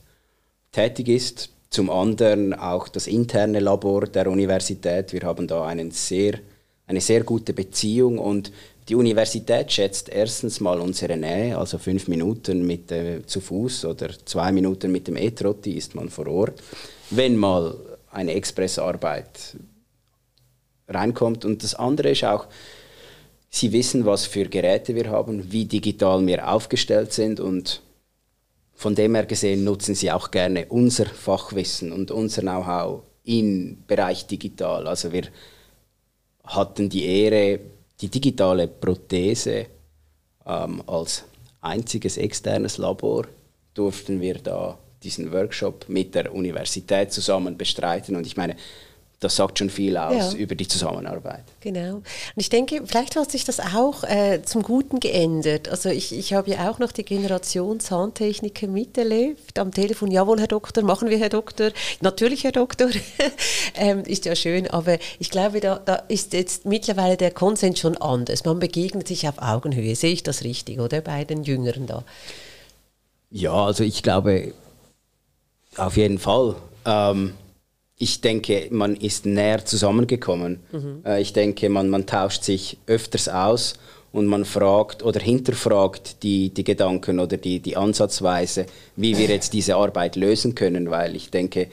tätig 0.72 1.08
ist, 1.08 1.50
zum 1.70 1.90
anderen 1.90 2.54
auch 2.54 2.88
das 2.88 3.08
interne 3.08 3.60
Labor 3.60 4.08
der 4.08 4.28
Universität. 4.28 5.14
Wir 5.14 5.22
haben 5.22 5.48
da 5.48 5.66
einen 5.66 5.92
sehr, 5.92 6.40
eine 6.88 7.02
sehr 7.02 7.24
gute 7.24 7.54
Beziehung 7.54 8.20
und 8.20 8.52
die 8.90 8.96
Universität 8.96 9.72
schätzt 9.72 10.10
erstens 10.10 10.60
mal 10.60 10.80
unsere 10.82 11.16
Nähe, 11.16 11.58
also 11.58 11.78
fünf 11.78 12.10
Minuten 12.10 12.68
mit, 12.68 12.92
äh, 12.92 13.26
zu 13.26 13.40
Fuß 13.40 13.86
oder 13.86 14.10
zwei 14.26 14.52
Minuten 14.52 14.92
mit 14.92 15.08
dem 15.08 15.16
E-Trotti 15.16 15.72
ist 15.72 15.96
man 15.96 16.10
vor 16.10 16.28
Ort. 16.28 16.62
Wenn 17.10 17.38
mal 17.38 17.76
eine 18.12 18.34
Expressarbeit 18.34 19.56
reinkommt. 20.88 21.46
Und 21.46 21.64
das 21.64 21.76
andere 21.76 22.12
ist 22.12 22.24
auch, 22.24 22.48
Sie 23.50 23.72
wissen, 23.72 24.06
was 24.06 24.26
für 24.26 24.46
Geräte 24.46 24.96
wir 24.96 25.12
haben, 25.12 25.52
wie 25.52 25.66
digital 25.66 26.26
wir 26.26 26.52
aufgestellt 26.52 27.14
sind 27.14 27.40
und 27.40 27.84
von 28.74 28.96
dem 28.96 29.14
her 29.14 29.28
gesehen 29.28 29.64
nutzen 29.64 29.94
Sie 29.94 30.12
auch 30.12 30.32
gerne 30.32 30.66
unser 30.70 31.06
Fachwissen 31.06 31.92
und 31.92 32.10
unser 32.10 32.42
Know-how 32.42 33.04
im 33.24 33.84
Bereich 33.86 34.26
digital. 34.26 34.88
Also 34.88 35.14
wir 35.14 35.26
hatten 36.46 36.90
die 36.90 37.06
Ehre, 37.06 37.60
die 38.02 38.10
digitale 38.10 38.68
Prothese 38.68 39.68
ähm, 40.46 40.84
als 40.88 41.26
einziges 41.62 42.18
externes 42.18 42.78
Labor 42.78 43.26
durften 43.74 44.20
wir 44.22 44.36
da 44.36 44.78
diesen 45.02 45.32
Workshop 45.32 45.88
mit 45.90 46.16
der 46.16 46.34
Universität 46.34 47.12
zusammen 47.12 47.58
bestreiten. 47.58 48.16
Und 48.16 48.26
ich 48.26 48.38
meine, 48.38 48.56
das 49.24 49.36
sagt 49.36 49.60
schon 49.60 49.70
viel 49.70 49.98
aus 49.98 50.34
ja. 50.34 50.40
über 50.40 50.56
die 50.56 50.68
Zusammenarbeit. 50.68 51.44
Genau. 51.62 51.96
Und 51.96 52.04
ich 52.36 52.50
denke, 52.50 52.82
vielleicht 52.86 53.16
hat 53.16 53.32
sich 53.32 53.46
das 53.46 53.60
auch 53.60 54.04
äh, 54.04 54.42
zum 54.44 54.64
Guten 54.64 55.00
geändert. 55.00 55.70
Also 55.70 55.90
ich, 55.90 56.14
ich 56.18 56.34
habe 56.34 56.52
ja 56.52 56.70
auch 56.70 56.80
noch 56.80 56.92
die 56.92 57.04
Generation 57.04 57.80
Zahntechniker 57.80 58.68
miterlebt 58.68 59.58
am 59.60 59.72
Telefon. 59.72 60.12
Jawohl, 60.12 60.40
Herr 60.40 60.48
Doktor, 60.48 60.84
machen 60.84 61.10
wir, 61.10 61.18
Herr 61.18 61.30
Doktor. 61.30 61.72
Natürlich, 62.02 62.44
Herr 62.44 62.52
Doktor. 62.52 62.90
ähm, 63.76 64.04
ist 64.04 64.26
ja 64.26 64.36
schön, 64.36 64.68
aber 64.70 64.98
ich 65.20 65.30
glaube, 65.30 65.60
da, 65.60 65.80
da 65.80 65.96
ist 65.96 66.34
jetzt 66.34 66.66
mittlerweile 66.66 67.18
der 67.18 67.32
Konsens 67.32 67.80
schon 67.80 67.98
anders. 67.98 68.46
Man 68.46 68.60
begegnet 68.60 69.08
sich 69.08 69.28
auf 69.28 69.36
Augenhöhe. 69.38 69.96
Sehe 69.96 70.12
ich 70.12 70.24
das 70.24 70.44
richtig, 70.44 70.80
oder? 70.80 71.02
Bei 71.02 71.24
den 71.24 71.44
Jüngeren 71.44 71.88
da. 71.88 72.04
Ja, 73.30 73.54
also 73.54 73.84
ich 73.84 74.04
glaube, 74.04 74.54
auf 75.78 75.98
jeden 75.98 76.20
Fall. 76.20 76.56
Ähm, 76.86 77.34
ich 78.04 78.20
denke, 78.20 78.68
man 78.70 78.98
ist 78.98 79.26
näher 79.26 79.64
zusammengekommen. 79.64 80.60
Mhm. 80.72 81.02
Äh, 81.06 81.22
ich 81.22 81.32
denke, 81.32 81.70
man, 81.70 81.90
man 81.90 82.06
tauscht 82.06 82.44
sich 82.44 82.78
öfters 82.86 83.30
aus 83.30 83.76
und 84.12 84.28
man 84.28 84.44
fragt 84.44 85.04
oder 85.04 85.22
hinterfragt 85.22 86.22
die, 86.22 86.50
die 86.50 86.66
Gedanken 86.66 87.20
oder 87.20 87.38
die, 87.38 87.62
die 87.62 87.78
Ansatzweise, 87.78 88.66
wie 88.98 89.18
wir 89.18 89.28
jetzt 89.28 89.54
diese 89.54 89.78
Arbeit 89.78 90.18
lösen 90.18 90.54
können, 90.54 90.92
weil 90.92 91.16
ich 91.16 91.32
denke, 91.32 91.68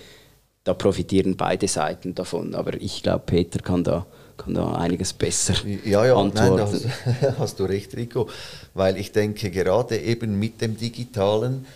da 0.62 0.72
profitieren 0.72 1.37
beide 1.37 1.66
Seiten 1.66 2.14
davon. 2.14 2.54
Aber 2.54 2.75
ich 2.80 3.02
glaube, 3.02 3.25
Peter 3.26 3.58
kann 3.58 3.82
da, 3.82 4.06
kann 4.37 4.54
da 4.54 4.75
einiges 4.75 5.12
besser 5.12 5.54
ja, 5.84 6.06
ja, 6.06 6.14
antworten. 6.14 6.56
Nein, 6.56 6.92
hast, 7.22 7.38
hast 7.38 7.60
du 7.60 7.64
recht, 7.64 7.96
Rico. 7.96 8.28
Weil 8.75 8.99
ich 8.99 9.10
denke, 9.10 9.50
gerade 9.50 9.99
eben 9.99 10.38
mit 10.38 10.60
dem 10.60 10.76
Digitalen, 10.76 11.66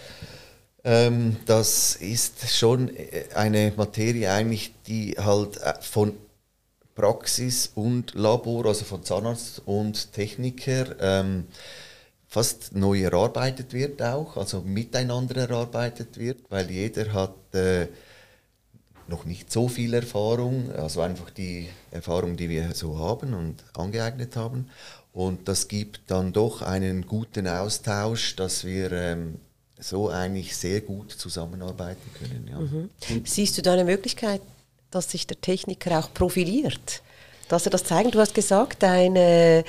ähm, 0.85 1.37
das 1.47 1.97
ist 1.97 2.49
schon 2.51 2.95
äh, 2.95 3.25
eine 3.35 3.73
Materie 3.77 4.31
eigentlich, 4.31 4.75
die 4.87 5.17
halt 5.19 5.57
äh, 5.63 5.75
von 5.81 6.13
Praxis 6.95 7.73
und 7.75 8.15
Labor, 8.15 8.67
also 8.67 8.85
von 8.85 9.03
Zahnarzt 9.03 9.63
und 9.67 10.13
Techniker, 10.13 10.95
ähm, 11.01 11.47
fast 12.29 12.75
neu 12.75 13.03
erarbeitet 13.03 13.73
wird 13.73 14.03
auch, 14.03 14.37
also 14.37 14.61
miteinander 14.61 15.49
erarbeitet 15.49 16.19
wird, 16.19 16.39
weil 16.51 16.71
jeder 16.71 17.13
hat 17.13 17.55
äh, 17.55 17.89
noch 19.07 19.25
nicht 19.25 19.53
so 19.53 19.69
viel 19.69 19.95
Erfahrung, 19.95 20.73
also 20.73 21.01
einfach 21.01 21.31
die 21.31 21.69
Erfahrung, 21.91 22.37
die 22.37 22.49
wir 22.49 22.75
so 22.75 22.99
haben 22.99 23.35
und 23.35 23.65
angeeignet 23.75 24.37
haben. 24.37 24.71
Und 25.13 25.47
das 25.49 25.69
gibt 25.69 26.01
dann 26.09 26.33
doch 26.33 26.63
einen 26.63 27.07
guten 27.07 27.47
Austausch, 27.47 28.35
dass 28.37 28.65
wir 28.65 28.91
ähm, 28.93 29.39
so 29.85 30.09
eigentlich 30.09 30.57
sehr 30.57 30.81
gut 30.81 31.13
zusammenarbeiten 31.13 32.11
können. 32.19 32.49
Ja. 32.51 32.59
Mhm. 32.59 32.91
Siehst 33.25 33.59
du 33.59 33.63
da 33.63 33.75
eine 33.75 33.85
Möglichkeit, 33.85 34.41
dass 34.91 35.11
sich 35.11 35.27
der 35.27 35.41
Techniker 35.41 35.99
auch 35.99 36.13
profiliert? 36.15 37.03
Dass 37.49 37.67
er 37.67 37.71
das 37.71 37.85
zeigen? 37.85 38.11
Du 38.11 38.19
hast 38.19 38.35
gesagt, 38.35 38.83
dein 38.83 39.15
äh, 39.17 39.63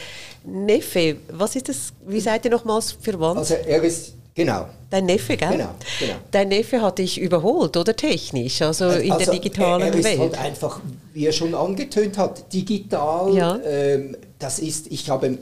Neffe, 0.46 1.18
was 1.30 1.58
ist 1.58 1.68
das? 1.68 1.92
Wie 2.08 2.22
seid 2.22 2.46
ihr 2.46 2.52
nochmals 2.52 2.94
verwandt? 2.94 3.40
Also 3.40 3.56
er 3.56 3.84
ist 3.84 4.14
Genau. 4.36 4.68
Dein 4.90 5.06
Neffe, 5.06 5.38
gell? 5.38 5.52
Genau, 5.52 5.70
genau. 5.98 6.16
Dein 6.30 6.50
Neffe 6.50 6.82
hat 6.82 6.98
dich 6.98 7.20
überholt, 7.20 7.78
oder 7.78 7.96
technisch, 7.96 8.62
also 8.62 8.90
in 8.90 9.10
also 9.14 9.26
der 9.26 9.34
digitalen 9.34 9.82
er, 9.82 9.88
er 9.88 9.96
ist 9.96 10.04
Welt. 10.04 10.20
Halt 10.20 10.38
einfach, 10.38 10.82
wie 11.14 11.26
er 11.26 11.32
schon 11.32 11.56
angetönt 11.56 12.18
hat, 12.18 12.52
digital. 12.52 13.34
Ja. 13.34 13.58
Ähm, 13.66 14.18
das 14.38 14.60
ist, 14.60 14.88
ich 14.92 15.10
habe, 15.10 15.38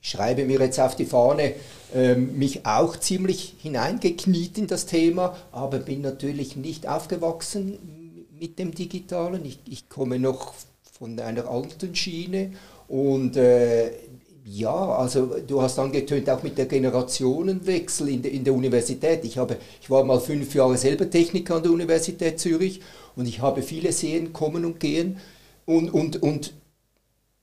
ich 0.00 0.08
schreibe 0.08 0.46
mir 0.46 0.58
jetzt 0.58 0.80
auf 0.80 0.96
die 0.96 1.04
Fahne, 1.04 1.52
mich 2.16 2.66
auch 2.66 2.96
ziemlich 2.96 3.54
hineingekniet 3.58 4.58
in 4.58 4.66
das 4.66 4.86
Thema, 4.86 5.36
aber 5.52 5.78
bin 5.78 6.00
natürlich 6.00 6.56
nicht 6.56 6.88
aufgewachsen 6.88 7.78
mit 8.38 8.58
dem 8.58 8.74
Digitalen. 8.74 9.44
Ich, 9.44 9.60
ich 9.68 9.88
komme 9.88 10.18
noch 10.18 10.54
von 10.98 11.18
einer 11.20 11.48
alten 11.48 11.94
Schiene 11.94 12.52
und 12.88 13.36
äh, 13.36 13.90
ja, 14.46 14.74
also 14.74 15.36
du 15.46 15.62
hast 15.62 15.78
angetönt, 15.78 16.28
auch 16.28 16.42
mit 16.42 16.58
der 16.58 16.66
Generationenwechsel 16.66 18.08
in, 18.10 18.22
de, 18.22 18.34
in 18.34 18.44
der 18.44 18.52
Universität. 18.52 19.24
Ich, 19.24 19.38
habe, 19.38 19.56
ich 19.80 19.88
war 19.88 20.04
mal 20.04 20.20
fünf 20.20 20.54
Jahre 20.54 20.76
selber 20.76 21.08
Techniker 21.08 21.56
an 21.56 21.62
der 21.62 21.72
Universität 21.72 22.38
Zürich 22.38 22.80
und 23.16 23.26
ich 23.26 23.40
habe 23.40 23.62
viele 23.62 23.92
sehen, 23.92 24.32
kommen 24.34 24.64
und 24.66 24.80
gehen. 24.80 25.18
Und, 25.64 25.88
und, 25.94 26.22
und 26.22 26.52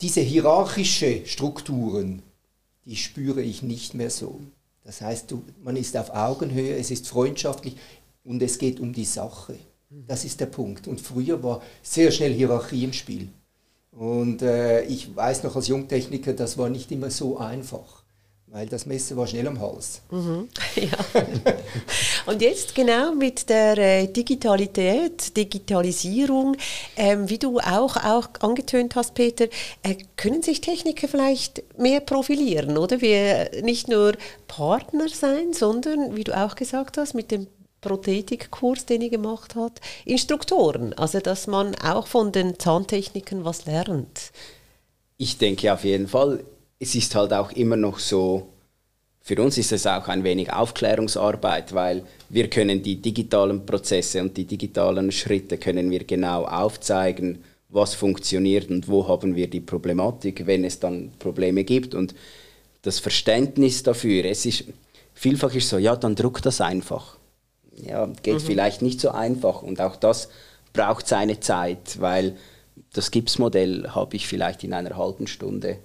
diese 0.02 0.22
hierarchische 0.22 1.26
Strukturen, 1.26 2.22
die 2.86 2.96
spüre 2.96 3.42
ich 3.42 3.64
nicht 3.64 3.94
mehr 3.94 4.10
so. 4.10 4.40
Das 4.84 5.02
heißt, 5.02 5.30
du, 5.32 5.44
man 5.64 5.76
ist 5.76 5.96
auf 5.96 6.10
Augenhöhe, 6.10 6.76
es 6.76 6.92
ist 6.92 7.08
freundschaftlich 7.08 7.76
und 8.24 8.42
es 8.42 8.58
geht 8.58 8.80
um 8.80 8.94
die 8.94 9.06
Sache. 9.06 9.56
Das 9.90 10.26
ist 10.26 10.40
der 10.40 10.46
Punkt. 10.48 10.88
Und 10.88 11.02
früher 11.02 11.44
war 11.44 11.62
sehr 11.84 12.12
schnell 12.12 12.34
Hierarchie 12.34 12.84
im 12.84 12.94
Spiel. 12.94 13.30
Und 13.92 14.42
äh, 14.42 14.84
ich 14.84 15.14
weiß 15.16 15.44
noch 15.44 15.56
als 15.56 15.68
Jungtechniker, 15.68 16.34
das 16.34 16.58
war 16.58 16.70
nicht 16.70 16.92
immer 16.92 17.12
so 17.12 17.38
einfach. 17.38 18.01
Weil 18.52 18.68
das 18.68 18.86
Messer 18.86 19.16
war 19.16 19.28
schnell 19.28 19.48
am 19.48 19.60
Hals. 19.60 20.02
Mhm. 20.12 20.50
Ja. 20.76 20.98
Und 22.26 22.42
jetzt 22.42 22.76
genau 22.76 23.14
mit 23.14 23.50
der 23.50 23.78
äh, 23.78 24.08
Digitalität, 24.08 25.36
Digitalisierung, 25.36 26.56
ähm, 26.96 27.30
wie 27.30 27.38
du 27.38 27.60
auch, 27.60 27.98
auch 27.98 28.28
angetönt 28.40 28.96
hast, 28.96 29.14
Peter, 29.16 29.46
äh, 29.84 29.96
können 30.18 30.42
sich 30.42 30.62
Techniker 30.62 31.08
vielleicht 31.08 31.64
mehr 31.78 32.00
profilieren, 32.00 32.78
oder? 32.78 33.02
Wir 33.02 33.52
nicht 33.64 33.88
nur 33.88 34.14
Partner 34.48 35.08
sein, 35.10 35.54
sondern, 35.54 36.16
wie 36.16 36.24
du 36.24 36.38
auch 36.38 36.56
gesagt 36.56 36.98
hast, 36.98 37.14
mit 37.14 37.32
dem 37.32 37.48
Prothetikkurs, 37.82 38.86
den 38.86 39.02
ihr 39.02 39.10
gemacht 39.10 39.56
hat, 39.56 39.82
Instruktoren, 40.06 40.94
also 40.94 41.20
dass 41.20 41.48
man 41.48 41.76
auch 41.76 42.08
von 42.08 42.32
den 42.32 42.60
Zahntechnikern 42.60 43.44
was 43.44 43.66
lernt. 43.66 44.32
Ich 45.18 45.38
denke 45.38 45.74
auf 45.74 45.84
jeden 45.84 46.08
Fall. 46.08 46.44
Es 46.82 46.96
ist 46.96 47.14
halt 47.14 47.32
auch 47.32 47.52
immer 47.52 47.78
noch 47.78 48.00
so, 48.00 48.48
für 49.22 49.40
uns 49.40 49.56
ist 49.60 49.72
es 49.72 49.86
auch 49.86 50.08
ein 50.08 50.24
wenig 50.24 50.52
Aufklärungsarbeit, 50.52 51.76
weil 51.76 52.04
wir 52.30 52.50
können 52.50 52.82
die 52.82 52.96
digitalen 52.96 53.68
Prozesse 53.68 54.20
und 54.20 54.36
die 54.36 54.46
digitalen 54.46 55.12
Schritte 55.12 55.60
können 55.60 55.92
wir 55.92 56.06
genau 56.06 56.46
aufzeigen, 56.46 57.44
was 57.70 57.94
funktioniert 57.94 58.72
und 58.72 58.88
wo 58.88 59.08
haben 59.08 59.36
wir 59.36 59.48
die 59.48 59.60
Problematik, 59.60 60.48
wenn 60.48 60.66
es 60.66 60.80
dann 60.80 61.12
Probleme 61.20 61.64
gibt 61.64 61.94
und 61.94 62.16
das 62.82 62.98
Verständnis 62.98 63.84
dafür. 63.84 64.26
Es 64.26 64.48
ist 64.48 64.64
vielfach 65.14 65.54
ist 65.54 65.70
so, 65.70 65.78
ja, 65.78 65.96
dann 65.96 66.16
druck 66.16 66.42
das 66.42 66.62
einfach. 66.62 67.18
Ja, 67.76 68.08
geht 68.24 68.34
mhm. 68.34 68.40
vielleicht 68.40 68.82
nicht 68.82 69.00
so 69.00 69.12
einfach 69.12 69.62
und 69.62 69.80
auch 69.80 69.98
das 69.98 70.30
braucht 70.74 71.08
seine 71.08 71.40
Zeit, 71.40 72.02
weil 72.02 72.38
das 72.94 73.12
Gipsmodell 73.12 73.90
habe 73.90 74.16
ich 74.16 74.28
vielleicht 74.28 74.64
in 74.64 74.74
einer 74.74 74.98
halben 74.98 75.28
Stunde 75.28 75.78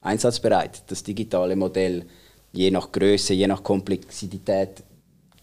einsatzbereit. 0.00 0.82
Das 0.88 1.02
digitale 1.02 1.56
Modell 1.56 2.06
je 2.52 2.70
nach 2.70 2.90
Größe, 2.92 3.34
je 3.34 3.46
nach 3.46 3.62
Komplexität 3.62 4.82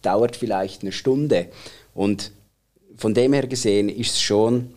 dauert 0.02 0.36
vielleicht 0.36 0.82
eine 0.82 0.92
Stunde. 0.92 1.48
Und 1.94 2.32
von 2.96 3.14
dem 3.14 3.34
her 3.34 3.48
gesehen 3.48 3.90
ist 3.90 4.16
es 4.16 4.22
schon, 4.22 4.74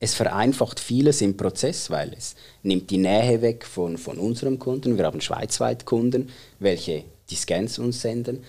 es 0.00 0.14
vereinfacht 0.14 0.78
vieles 0.78 1.20
im 1.20 1.36
Prozess, 1.36 1.90
weil 1.90 2.14
es 2.16 2.36
nimmt 2.62 2.90
die 2.90 2.98
Nähe 2.98 3.42
weg 3.42 3.64
von, 3.64 3.98
von 3.98 4.18
unserem 4.18 4.58
Kunden. 4.58 4.96
Wir 4.96 5.04
haben 5.04 5.20
schweizweit 5.20 5.84
Kunden, 5.84 6.30
welche 6.60 7.04
die 7.30 7.34
Scans 7.34 7.78
uns 7.78 8.00
senden. 8.00 8.44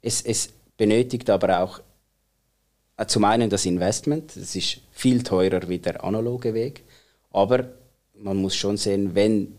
Es, 0.00 0.22
es 0.22 0.48
benötigt 0.76 1.28
aber 1.28 1.60
auch 1.60 1.80
äh, 2.96 3.06
zum 3.06 3.24
einen 3.24 3.50
das 3.50 3.66
Investment, 3.66 4.34
das 4.34 4.56
ist 4.56 4.80
viel 4.92 5.22
teurer 5.22 5.68
wie 5.68 5.78
der 5.78 6.02
analoge 6.02 6.54
Weg, 6.54 6.84
aber 7.30 7.68
man 8.14 8.36
muss 8.36 8.54
schon 8.56 8.76
sehen, 8.76 9.14
wenn 9.14 9.58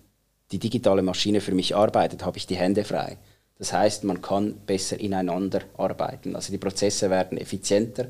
die 0.55 0.69
digitale 0.69 1.01
Maschine 1.01 1.41
für 1.41 1.53
mich 1.53 1.75
arbeitet, 1.75 2.23
habe 2.23 2.37
ich 2.37 2.47
die 2.47 2.55
Hände 2.55 2.85
frei. 2.85 3.17
Das 3.59 3.73
heißt, 3.73 4.05
man 4.05 4.21
kann 4.21 4.53
besser 4.65 4.99
ineinander 4.99 5.61
arbeiten. 5.77 6.35
Also 6.35 6.51
die 6.51 6.57
Prozesse 6.57 7.09
werden 7.09 7.37
effizienter 7.37 8.07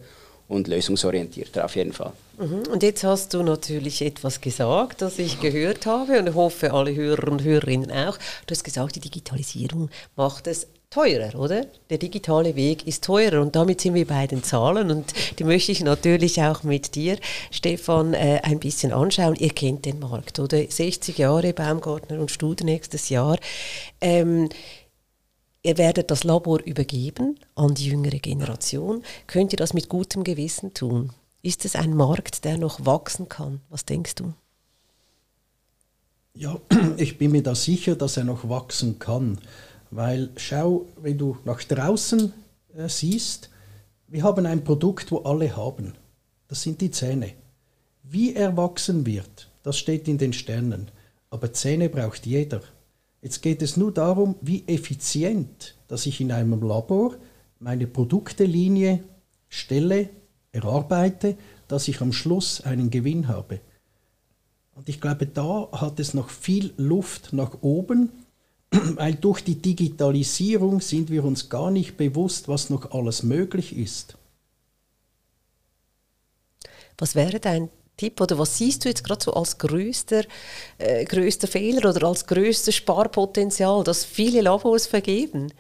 und 0.48 0.68
lösungsorientierter 0.68 1.66
auf 1.66 1.76
jeden 1.76 1.92
Fall. 1.92 2.12
Mhm. 2.38 2.68
Und 2.72 2.84
jetzt 2.84 3.04
hast 3.04 3.34
du 3.34 3.42
natürlich 3.42 4.04
etwas 4.04 4.42
gesagt, 4.42 5.02
das 5.02 5.18
ich 5.18 5.42
gehört 5.42 5.88
habe 5.88 6.20
und 6.20 6.36
hoffe, 6.36 6.72
alle 6.72 6.94
Hörer 6.94 7.32
und 7.32 7.44
Hörerinnen 7.44 7.92
auch. 7.92 8.18
Du 8.46 8.52
hast 8.52 8.64
gesagt, 8.64 8.96
die 8.96 9.00
Digitalisierung 9.00 9.90
macht 10.16 10.46
es 10.46 10.68
teurer, 10.90 11.38
oder? 11.38 11.66
Der 11.90 11.98
digitale 11.98 12.56
Weg 12.56 12.88
ist 12.88 13.04
teurer 13.04 13.42
und 13.42 13.56
damit 13.56 13.82
sind 13.82 13.94
wir 13.94 14.08
bei 14.08 14.28
den 14.28 14.44
Zahlen 14.44 14.92
und 14.92 15.14
die 15.40 15.44
möchte 15.44 15.72
ich 15.72 15.82
natürlich 15.82 16.42
auch 16.42 16.64
mit 16.64 16.96
dir, 16.96 17.18
Stefan, 17.52 18.14
äh, 18.14 18.40
ein 18.44 18.60
bisschen 18.60 18.94
anschauen. 18.94 19.36
Ihr 19.36 19.50
kennt 19.50 19.86
den 19.86 20.00
Markt, 20.00 20.40
oder? 20.40 20.64
60 20.68 21.18
Jahre 21.18 21.54
Baumgartner 21.54 22.20
und 22.20 22.32
Studer 22.32 22.66
nächstes 22.66 23.10
Jahr. 23.10 23.38
Ähm, 24.02 24.50
ihr 25.64 25.78
werdet 25.78 26.12
das 26.12 26.24
Labor 26.24 26.62
übergeben 26.62 27.40
an 27.56 27.74
die 27.76 27.88
jüngere 27.88 28.20
Generation. 28.20 29.04
Könnt 29.28 29.54
ihr 29.54 29.58
das 29.58 29.74
mit 29.74 29.90
gutem 29.90 30.24
Gewissen 30.24 30.74
tun? 30.74 31.12
Ist 31.42 31.66
es 31.66 31.76
ein 31.76 31.96
Markt, 31.96 32.46
der 32.46 32.58
noch 32.58 32.86
wachsen 32.86 33.30
kann? 33.30 33.62
Was 33.70 33.86
denkst 33.86 34.16
du? 34.16 34.34
Ja, 36.34 36.60
ich 36.98 37.18
bin 37.18 37.32
mir 37.32 37.44
da 37.44 37.56
sicher, 37.56 37.96
dass 37.96 38.18
er 38.18 38.24
noch 38.24 38.50
wachsen 38.50 39.00
kann. 39.00 39.40
Weil 39.92 40.30
schau, 40.36 40.86
wenn 41.02 41.18
du 41.18 41.38
nach 41.46 41.64
draußen 41.64 42.34
äh, 42.76 42.90
siehst, 42.90 43.50
wir 44.08 44.24
haben 44.24 44.46
ein 44.46 44.64
Produkt, 44.64 45.12
wo 45.12 45.20
alle 45.20 45.56
haben. 45.56 45.94
Das 46.48 46.62
sind 46.62 46.82
die 46.82 46.92
Zähne. 46.92 47.34
Wie 48.04 48.36
er 48.36 48.56
wachsen 48.56 49.06
wird, 49.06 49.50
das 49.64 49.78
steht 49.78 50.08
in 50.08 50.18
den 50.18 50.34
Sternen. 50.34 50.92
Aber 51.30 51.54
Zähne 51.54 51.90
braucht 51.90 52.26
jeder. 52.26 52.62
Jetzt 53.22 53.42
geht 53.42 53.62
es 53.64 53.78
nur 53.78 53.92
darum, 53.92 54.36
wie 54.42 54.64
effizient, 54.68 55.76
dass 55.88 56.06
ich 56.06 56.22
in 56.22 56.32
einem 56.32 56.62
Labor 56.62 57.16
meine 57.60 57.88
Produktelinie 57.88 59.04
stelle, 59.50 60.10
erarbeite, 60.52 61.36
dass 61.68 61.88
ich 61.88 62.02
am 62.02 62.14
Schluss 62.14 62.62
einen 62.62 62.92
Gewinn 62.92 63.28
habe. 63.28 63.60
Und 64.76 64.90
ich 64.90 65.02
glaube, 65.02 65.26
da 65.26 65.70
hat 65.72 66.00
es 66.00 66.14
noch 66.14 66.30
viel 66.30 66.74
Luft 66.78 67.34
nach 67.34 67.62
oben 67.62 68.12
weil 68.96 69.16
durch 69.16 69.44
die 69.44 69.56
Digitalisierung 69.56 70.82
sind 70.82 71.10
wir 71.10 71.24
uns 71.24 71.50
gar 71.50 71.72
nicht 71.72 71.98
bewusst, 71.98 72.48
was 72.48 72.70
noch 72.70 72.92
alles 72.92 73.24
möglich 73.24 73.76
ist. 73.76 74.16
Was 76.98 77.16
wäre 77.16 77.40
dein 77.40 77.70
Tipp 77.98 78.20
oder 78.20 78.38
was 78.38 78.58
siehst 78.58 78.84
du 78.84 78.90
jetzt 78.90 79.04
gerade 79.04 79.24
so 79.24 79.34
als 79.34 79.58
größter, 79.58 80.24
äh, 80.78 81.06
größter 81.06 81.48
Fehler 81.48 81.90
oder 81.90 82.08
als 82.08 82.26
größtes 82.26 82.76
Sparpotenzial, 82.76 83.84
das 83.84 84.04
viele 84.04 84.42
Labors 84.42 84.88
vergeben? 84.88 85.52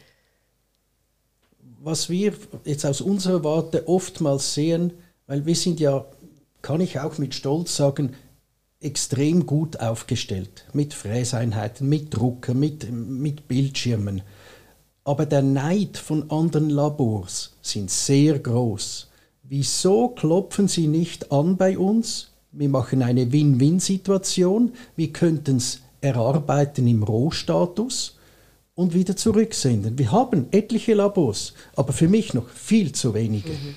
Was 1.82 2.10
wir 2.10 2.34
jetzt 2.63 2.86
aus 2.86 3.01
unserer 3.01 3.43
Warte 3.43 3.88
oftmals 3.88 4.54
sehen, 4.54 4.93
weil 5.28 5.45
wir 5.45 5.56
sind 5.56 5.80
ja, 5.80 6.06
kann 6.62 6.82
ich 6.82 6.99
auch 6.99 7.17
mit 7.17 7.36
Stolz 7.36 7.75
sagen, 7.75 8.15
extrem 8.86 9.45
gut 9.45 9.80
aufgestellt 9.80 10.65
mit 10.74 10.93
Fräseinheiten, 10.93 11.89
mit 11.89 12.15
Drucker, 12.15 12.54
mit, 12.54 12.89
mit 12.91 13.48
Bildschirmen. 13.48 14.21
Aber 15.04 15.26
der 15.26 15.41
Neid 15.41 15.98
von 15.98 16.30
anderen 16.32 16.69
Labors 16.69 17.56
sind 17.62 17.91
sehr 17.91 18.39
groß. 18.39 19.10
Wieso 19.43 20.10
klopfen 20.10 20.67
sie 20.67 20.88
nicht 20.88 21.32
an 21.32 21.58
bei 21.58 21.78
uns? 21.78 22.32
Wir 22.52 22.69
machen 22.69 23.04
eine 23.04 23.32
Win-Win-Situation. 23.32 24.74
Wir 24.95 25.12
könnten 25.12 25.58
es 25.58 25.82
erarbeiten 26.02 26.88
im 26.88 27.04
Rohstatus 27.04 28.17
und 28.76 28.93
wieder 28.93 29.15
zurücksenden. 29.15 29.98
Wir 29.98 30.12
haben 30.12 30.48
etliche 30.52 30.93
Labors, 30.93 31.54
aber 31.76 31.93
für 31.93 32.08
mich 32.08 32.34
noch 32.34 32.50
viel 32.50 32.91
zu 32.91 33.13
wenige. 33.13 33.50
Mhm. 33.50 33.76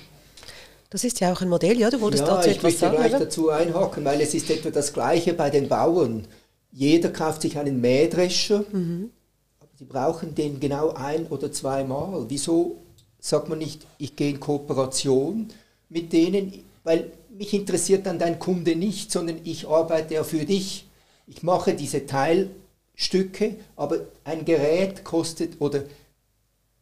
Das 0.89 1.03
ist 1.03 1.19
ja 1.19 1.31
auch 1.31 1.41
ein 1.41 1.49
Modell, 1.49 1.77
ja, 1.77 1.89
du 1.91 2.01
wolltest 2.01 2.23
ja, 2.23 2.35
dazu 2.35 2.49
etwas 2.49 2.79
sagen. 2.79 2.95
Ich 2.95 2.99
möchte 2.99 3.09
gleich 3.09 3.23
dazu 3.23 3.49
einhaken, 3.49 4.03
weil 4.05 4.21
es 4.21 4.33
ist 4.33 4.49
etwa 4.49 4.71
das 4.71 4.91
Gleiche 4.91 5.33
bei 5.33 5.49
den 5.51 5.69
Bauern. 5.69 6.27
Jeder 6.71 7.09
kauft 7.09 7.43
sich 7.43 7.57
einen 7.57 7.79
Mähdrescher, 7.79 8.63
mhm. 8.71 9.11
aber 9.59 9.69
die 9.79 9.85
brauchen 9.85 10.33
den 10.33 10.59
genau 10.59 10.93
ein 10.93 11.27
oder 11.27 11.51
zweimal. 11.51 12.25
Wieso 12.27 12.77
sagt 13.19 13.49
man 13.49 13.59
nicht, 13.59 13.85
ich 13.99 14.15
gehe 14.15 14.31
in 14.31 14.39
Kooperation 14.39 15.49
mit 15.89 16.11
denen, 16.11 16.63
weil 16.83 17.11
mich 17.29 17.53
interessiert 17.53 18.05
dann 18.05 18.17
dein 18.17 18.39
Kunde 18.39 18.75
nicht, 18.75 19.11
sondern 19.11 19.39
ich 19.43 19.67
arbeite 19.67 20.15
ja 20.15 20.23
für 20.23 20.45
dich. 20.45 20.87
Ich 21.27 21.43
mache 21.43 21.75
diese 21.75 22.07
Teilstücke, 22.07 23.57
aber 23.75 23.99
ein 24.23 24.45
Gerät 24.45 25.03
kostet 25.03 25.61
oder 25.61 25.83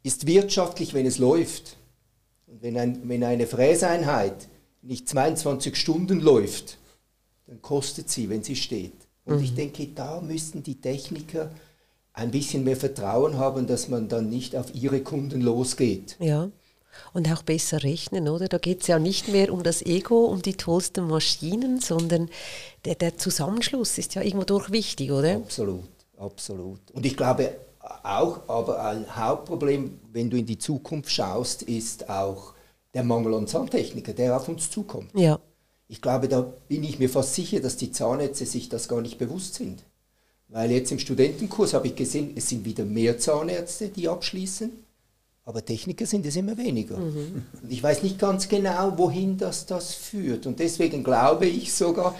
ist 0.04 0.28
wirtschaftlich, 0.28 0.94
wenn 0.94 1.06
es 1.06 1.18
läuft. 1.18 1.76
Und 2.48 2.62
wenn, 2.62 2.78
ein, 2.78 3.08
wenn 3.08 3.24
eine 3.24 3.46
Fräseinheit 3.46 4.48
nicht 4.82 5.08
22 5.08 5.76
Stunden 5.76 6.20
läuft, 6.20 6.78
dann 7.46 7.62
kostet 7.62 8.10
sie, 8.10 8.30
wenn 8.30 8.44
sie 8.44 8.56
steht. 8.56 8.94
Und 9.26 9.38
mhm. 9.38 9.44
ich 9.44 9.56
denke, 9.56 9.88
da 9.88 10.22
müssten 10.22 10.64
die 10.64 10.80
Techniker 10.80 11.52
ein 12.14 12.32
bisschen 12.32 12.64
mehr 12.64 12.78
Vertrauen 12.78 13.38
haben, 13.38 13.68
dass 13.68 13.90
man 13.90 14.08
dann 14.08 14.30
nicht 14.30 14.56
auf 14.56 14.74
ihre 14.74 15.02
Kunden 15.02 15.42
losgeht. 15.42 16.18
Ja. 16.20 16.50
Und 17.14 17.32
auch 17.32 17.44
besser 17.44 17.84
rechnen, 17.84 18.28
oder? 18.28 18.48
Da 18.48 18.58
geht 18.58 18.82
es 18.82 18.88
ja 18.88 18.98
nicht 18.98 19.28
mehr 19.28 19.54
um 19.54 19.62
das 19.62 19.84
Ego, 19.84 20.26
um 20.26 20.42
die 20.42 20.56
tollsten 20.56 21.08
Maschinen, 21.08 21.80
sondern 21.80 22.30
der, 22.86 22.96
der 22.96 23.18
Zusammenschluss 23.18 24.00
ist 24.00 24.16
ja 24.16 24.24
irgendwo 24.24 24.46
durch 24.46 24.72
wichtig, 24.72 25.12
oder? 25.12 25.36
Absolut, 25.36 25.84
absolut. 26.18 26.80
Und 26.94 27.06
ich 27.06 27.16
glaube, 27.16 27.56
auch, 28.04 28.48
aber 28.48 28.84
ein 28.84 29.16
Hauptproblem, 29.16 30.00
wenn 30.12 30.30
du 30.30 30.38
in 30.38 30.46
die 30.46 30.58
Zukunft 30.58 31.12
schaust, 31.12 31.64
ist 31.64 32.10
auch 32.10 32.54
der 32.94 33.04
Mangel 33.04 33.34
an 33.36 33.48
Zahntechniker, 33.48 34.14
der 34.14 34.36
auf 34.36 34.48
uns 34.48 34.70
zukommt. 34.70 35.12
Ja. 35.14 35.40
Ich 35.88 36.02
glaube, 36.02 36.28
da 36.28 36.42
bin 36.42 36.84
ich 36.84 37.00
mir 37.00 37.10
fast 37.10 37.36
sicher, 37.36 37.60
dass 37.60 37.78
die 37.78 37.92
Zahnärzte 37.92 38.46
sich 38.46 38.70
das 38.70 38.88
gar 38.88 39.02
nicht 39.02 39.18
bewusst 39.18 39.56
sind. 39.56 39.84
Weil 40.50 40.72
jetzt 40.72 40.92
im 40.92 41.00
Studentenkurs 41.00 41.74
habe 41.74 41.88
ich 41.88 41.96
gesehen, 41.96 42.34
es 42.36 42.50
sind 42.50 42.66
wieder 42.66 42.86
mehr 42.86 43.18
Zahnärzte, 43.20 43.90
die 43.90 44.08
abschließen, 44.08 44.72
aber 45.48 45.64
Techniker 45.64 46.06
sind 46.06 46.26
es 46.26 46.36
immer 46.36 46.58
weniger. 46.58 46.98
Mhm. 46.98 47.44
Ich 47.70 47.82
weiß 47.82 48.04
nicht 48.04 48.20
ganz 48.20 48.50
genau, 48.50 48.98
wohin 48.98 49.38
das, 49.38 49.66
das 49.66 49.94
führt. 49.94 50.46
Und 50.46 50.60
deswegen 50.60 51.06
glaube 51.06 51.46
ich 51.46 51.74
sogar, 51.74 52.16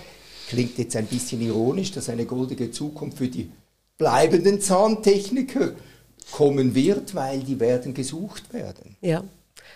klingt 0.48 0.78
jetzt 0.78 0.96
ein 0.96 1.08
bisschen 1.08 1.42
ironisch, 1.42 1.92
dass 1.92 2.08
eine 2.08 2.26
goldige 2.26 2.72
Zukunft 2.72 3.18
für 3.18 3.28
die 3.28 3.52
bleibenden 3.98 4.62
Zahntechniker 4.62 5.74
kommen 6.32 6.76
wird, 6.76 7.16
weil 7.16 7.40
die 7.40 7.60
werden 7.60 7.94
gesucht 7.94 8.54
werden. 8.54 8.96
Ja. 9.02 9.24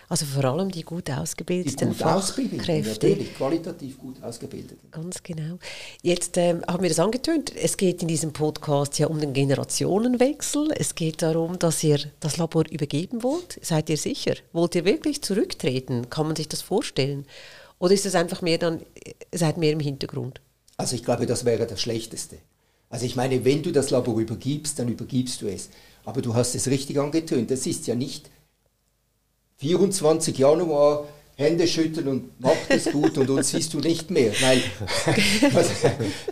Also 0.08 0.26
vor 0.26 0.44
allem 0.44 0.70
die 0.70 0.82
gut 0.82 1.10
ausgebildeten 1.10 1.78
die 1.78 1.86
gut 1.86 1.96
Fachkräfte. 1.96 3.08
Natürlich, 3.08 3.34
qualitativ 3.34 3.98
gut 3.98 4.22
ausgebildeten. 4.22 4.90
Ganz 4.90 5.22
genau. 5.22 5.58
Jetzt 6.02 6.36
ähm, 6.36 6.62
haben 6.68 6.82
wir 6.82 6.90
das 6.90 6.98
angetönt. 6.98 7.54
Es 7.56 7.76
geht 7.78 8.02
in 8.02 8.08
diesem 8.08 8.32
Podcast 8.32 8.98
ja 8.98 9.06
um 9.06 9.18
den 9.18 9.32
Generationenwechsel. 9.32 10.70
Es 10.76 10.94
geht 10.94 11.22
darum, 11.22 11.58
dass 11.58 11.82
ihr 11.82 11.98
das 12.20 12.36
Labor 12.36 12.64
übergeben 12.70 13.22
wollt. 13.22 13.58
Seid 13.62 13.88
ihr 13.88 13.96
sicher? 13.96 14.34
Wollt 14.52 14.74
ihr 14.74 14.84
wirklich 14.84 15.22
zurücktreten? 15.22 16.10
Kann 16.10 16.26
man 16.26 16.36
sich 16.36 16.48
das 16.48 16.60
vorstellen? 16.60 17.26
Oder 17.78 17.94
ist 17.94 18.04
es 18.04 18.14
einfach 18.14 18.42
mehr 18.42 18.58
dann, 18.58 18.80
seid 19.32 19.56
mehr 19.56 19.72
im 19.72 19.80
Hintergrund? 19.80 20.40
Also 20.76 20.94
ich 20.94 21.04
glaube, 21.04 21.26
das 21.26 21.44
wäre 21.44 21.66
das 21.66 21.80
Schlechteste. 21.80 22.36
Also 22.92 23.06
ich 23.06 23.16
meine, 23.16 23.42
wenn 23.46 23.62
du 23.62 23.72
das 23.72 23.88
Labor 23.88 24.18
übergibst, 24.20 24.78
dann 24.78 24.88
übergibst 24.88 25.40
du 25.40 25.48
es. 25.48 25.70
Aber 26.04 26.20
du 26.20 26.34
hast 26.34 26.54
es 26.54 26.68
richtig 26.68 26.98
angetönt. 26.98 27.50
Das 27.50 27.66
ist 27.66 27.86
ja 27.86 27.94
nicht 27.94 28.30
24 29.56 30.36
Januar 30.36 31.08
Hände 31.36 31.66
schütteln 31.66 32.06
und 32.06 32.38
macht 32.38 32.68
es 32.68 32.92
gut 32.92 33.16
und 33.16 33.30
uns 33.30 33.48
siehst 33.48 33.72
du 33.72 33.78
nicht 33.78 34.10
mehr. 34.10 34.32
Weil, 34.42 34.60
das, 35.54 35.68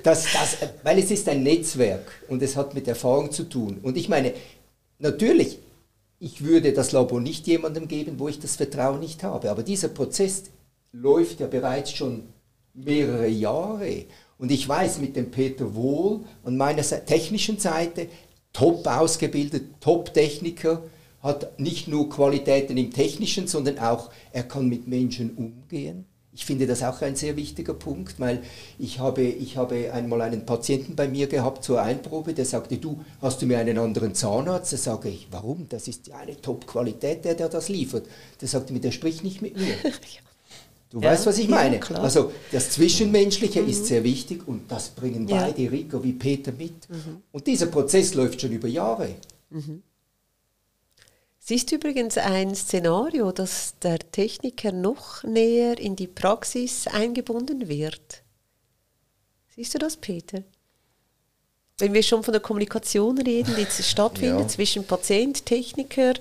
das, 0.02 0.24
das, 0.34 0.56
weil 0.82 0.98
es 0.98 1.10
ist 1.10 1.30
ein 1.30 1.42
Netzwerk 1.42 2.24
und 2.28 2.42
es 2.42 2.56
hat 2.56 2.74
mit 2.74 2.86
Erfahrung 2.86 3.32
zu 3.32 3.44
tun. 3.44 3.78
Und 3.82 3.96
ich 3.96 4.10
meine, 4.10 4.34
natürlich, 4.98 5.60
ich 6.18 6.44
würde 6.44 6.74
das 6.74 6.92
Labor 6.92 7.22
nicht 7.22 7.46
jemandem 7.46 7.88
geben, 7.88 8.18
wo 8.18 8.28
ich 8.28 8.38
das 8.38 8.56
Vertrauen 8.56 9.00
nicht 9.00 9.22
habe. 9.22 9.50
Aber 9.50 9.62
dieser 9.62 9.88
Prozess 9.88 10.44
läuft 10.92 11.40
ja 11.40 11.46
bereits 11.46 11.92
schon 11.92 12.24
mehrere 12.74 13.28
Jahre. 13.28 14.04
Und 14.40 14.50
ich 14.50 14.66
weiß 14.66 15.00
mit 15.00 15.16
dem 15.16 15.30
Peter 15.30 15.74
Wohl 15.74 16.20
an 16.44 16.56
meiner 16.56 16.82
technischen 16.82 17.58
Seite, 17.58 18.08
top 18.54 18.86
ausgebildet, 18.86 19.64
top 19.80 20.14
Techniker, 20.14 20.82
hat 21.22 21.60
nicht 21.60 21.88
nur 21.88 22.08
Qualitäten 22.08 22.78
im 22.78 22.90
Technischen, 22.90 23.46
sondern 23.46 23.78
auch, 23.78 24.10
er 24.32 24.44
kann 24.44 24.66
mit 24.66 24.88
Menschen 24.88 25.36
umgehen. 25.36 26.06
Ich 26.32 26.46
finde 26.46 26.66
das 26.66 26.82
auch 26.82 27.02
ein 27.02 27.16
sehr 27.16 27.36
wichtiger 27.36 27.74
Punkt, 27.74 28.18
weil 28.18 28.42
ich 28.78 28.98
habe, 28.98 29.22
ich 29.24 29.58
habe 29.58 29.92
einmal 29.92 30.22
einen 30.22 30.46
Patienten 30.46 30.96
bei 30.96 31.06
mir 31.06 31.26
gehabt 31.26 31.62
zur 31.62 31.82
Einprobe, 31.82 32.32
der 32.32 32.46
sagte, 32.46 32.78
du, 32.78 33.04
hast 33.20 33.42
du 33.42 33.46
mir 33.46 33.58
einen 33.58 33.76
anderen 33.76 34.14
Zahnarzt? 34.14 34.72
Da 34.72 34.76
sage 34.78 35.10
ich, 35.10 35.28
warum? 35.30 35.68
Das 35.68 35.86
ist 35.86 36.10
eine 36.12 36.40
Top-Qualität, 36.40 37.26
der, 37.26 37.34
der 37.34 37.50
das 37.50 37.68
liefert. 37.68 38.06
Der 38.40 38.48
sagte 38.48 38.72
mir, 38.72 38.80
der 38.80 38.92
spricht 38.92 39.22
nicht 39.22 39.42
mit 39.42 39.58
mir. 39.58 39.74
Du 40.90 41.00
ja, 41.00 41.12
weißt, 41.12 41.26
was 41.26 41.38
ich 41.38 41.48
meine? 41.48 41.78
Ja, 41.88 41.96
also 41.96 42.32
das 42.50 42.70
Zwischenmenschliche 42.70 43.62
mhm. 43.62 43.68
ist 43.68 43.86
sehr 43.86 44.02
wichtig 44.02 44.46
und 44.46 44.70
das 44.70 44.88
bringen 44.88 45.28
ja. 45.28 45.42
beide, 45.42 45.70
Rico 45.70 46.02
wie 46.02 46.12
Peter, 46.12 46.50
mit. 46.50 46.90
Mhm. 46.90 47.22
Und 47.30 47.46
dieser 47.46 47.66
Prozess 47.66 48.14
läuft 48.14 48.40
schon 48.40 48.50
über 48.50 48.66
Jahre. 48.66 49.14
Mhm. 49.50 49.82
Siehst 51.38 51.70
du 51.70 51.76
übrigens 51.76 52.18
ein 52.18 52.54
Szenario, 52.54 53.30
dass 53.30 53.74
der 53.82 53.98
Techniker 53.98 54.72
noch 54.72 55.22
näher 55.22 55.78
in 55.78 55.94
die 55.94 56.08
Praxis 56.08 56.86
eingebunden 56.88 57.68
wird? 57.68 58.22
Siehst 59.54 59.74
du 59.74 59.78
das, 59.78 59.96
Peter? 59.96 60.42
Wenn 61.78 61.94
wir 61.94 62.02
schon 62.02 62.22
von 62.22 62.32
der 62.32 62.42
Kommunikation 62.42 63.16
reden, 63.18 63.54
die 63.56 63.66
stattfindet 63.82 64.50
zwischen 64.50 64.84
Patient, 64.84 65.46
Techniker, 65.46 66.14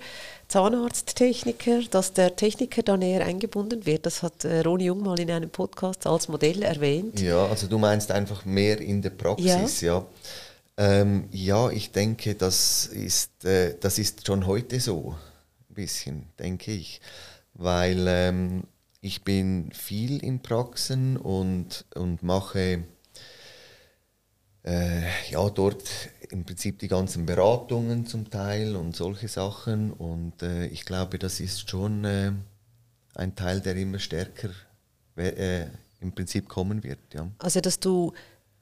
Zahnarzt, 0.49 1.15
Techniker, 1.15 1.81
dass 1.91 2.13
der 2.13 2.35
Techniker 2.35 2.81
da 2.81 2.97
näher 2.97 3.23
eingebunden 3.23 3.85
wird. 3.85 4.07
Das 4.07 4.23
hat 4.23 4.43
äh, 4.45 4.61
Roni 4.61 4.85
Jung 4.85 5.03
mal 5.03 5.19
in 5.19 5.29
einem 5.29 5.51
Podcast 5.51 6.07
als 6.07 6.27
Modell 6.27 6.63
erwähnt. 6.63 7.19
Ja, 7.19 7.45
also 7.45 7.67
du 7.67 7.77
meinst 7.77 8.11
einfach 8.11 8.45
mehr 8.45 8.81
in 8.81 9.03
der 9.03 9.11
Praxis, 9.11 9.81
ja. 9.81 9.99
ja. 9.99 10.05
Ähm, 10.77 11.27
ja, 11.31 11.69
ich 11.69 11.91
denke, 11.91 12.33
das 12.33 12.87
ist, 12.87 13.45
äh, 13.45 13.75
das 13.79 13.99
ist 13.99 14.25
schon 14.25 14.47
heute 14.47 14.79
so, 14.79 15.15
ein 15.69 15.75
bisschen, 15.75 16.25
denke 16.39 16.71
ich. 16.71 16.99
Weil 17.53 18.05
ähm, 18.07 18.63
ich 19.01 19.23
bin 19.23 19.69
viel 19.71 20.23
in 20.23 20.39
Praxen 20.39 21.17
und, 21.17 21.85
und 21.93 22.23
mache 22.23 22.85
äh, 24.63 25.01
ja, 25.29 25.47
dort 25.49 25.83
im 26.31 26.45
Prinzip 26.45 26.79
die 26.79 26.87
ganzen 26.87 27.25
Beratungen 27.25 28.05
zum 28.05 28.29
Teil 28.29 28.75
und 28.75 28.95
solche 28.95 29.27
Sachen. 29.27 29.91
Und 29.91 30.41
äh, 30.41 30.67
ich 30.67 30.85
glaube, 30.85 31.19
das 31.19 31.39
ist 31.39 31.69
schon 31.69 32.05
äh, 32.05 32.31
ein 33.15 33.35
Teil, 33.35 33.61
der 33.61 33.75
immer 33.75 33.99
stärker 33.99 34.49
äh, 35.15 35.65
im 35.99 36.13
Prinzip 36.13 36.47
kommen 36.47 36.83
wird. 36.83 36.99
Ja. 37.13 37.27
Also, 37.39 37.61
dass 37.61 37.79
du 37.79 38.13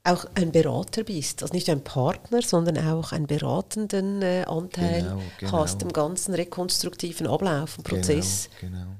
auch 0.03 0.25
ein 0.35 0.51
Berater 0.51 1.03
bist, 1.03 1.41
also 1.41 1.53
nicht 1.53 1.69
ein 1.69 1.83
Partner, 1.83 2.41
sondern 2.41 2.77
auch 2.77 3.11
einen 3.11 3.27
beratenden 3.27 4.21
äh, 4.21 4.45
Anteil 4.47 5.03
genau, 5.03 5.21
genau. 5.37 5.51
hast 5.51 5.81
im 5.81 5.91
ganzen 5.91 6.33
rekonstruktiven 6.33 7.27
Ablauf 7.27 7.77
und 7.77 7.83
Prozess. 7.83 8.49
Genau, 8.61 8.77
genau. 8.77 8.91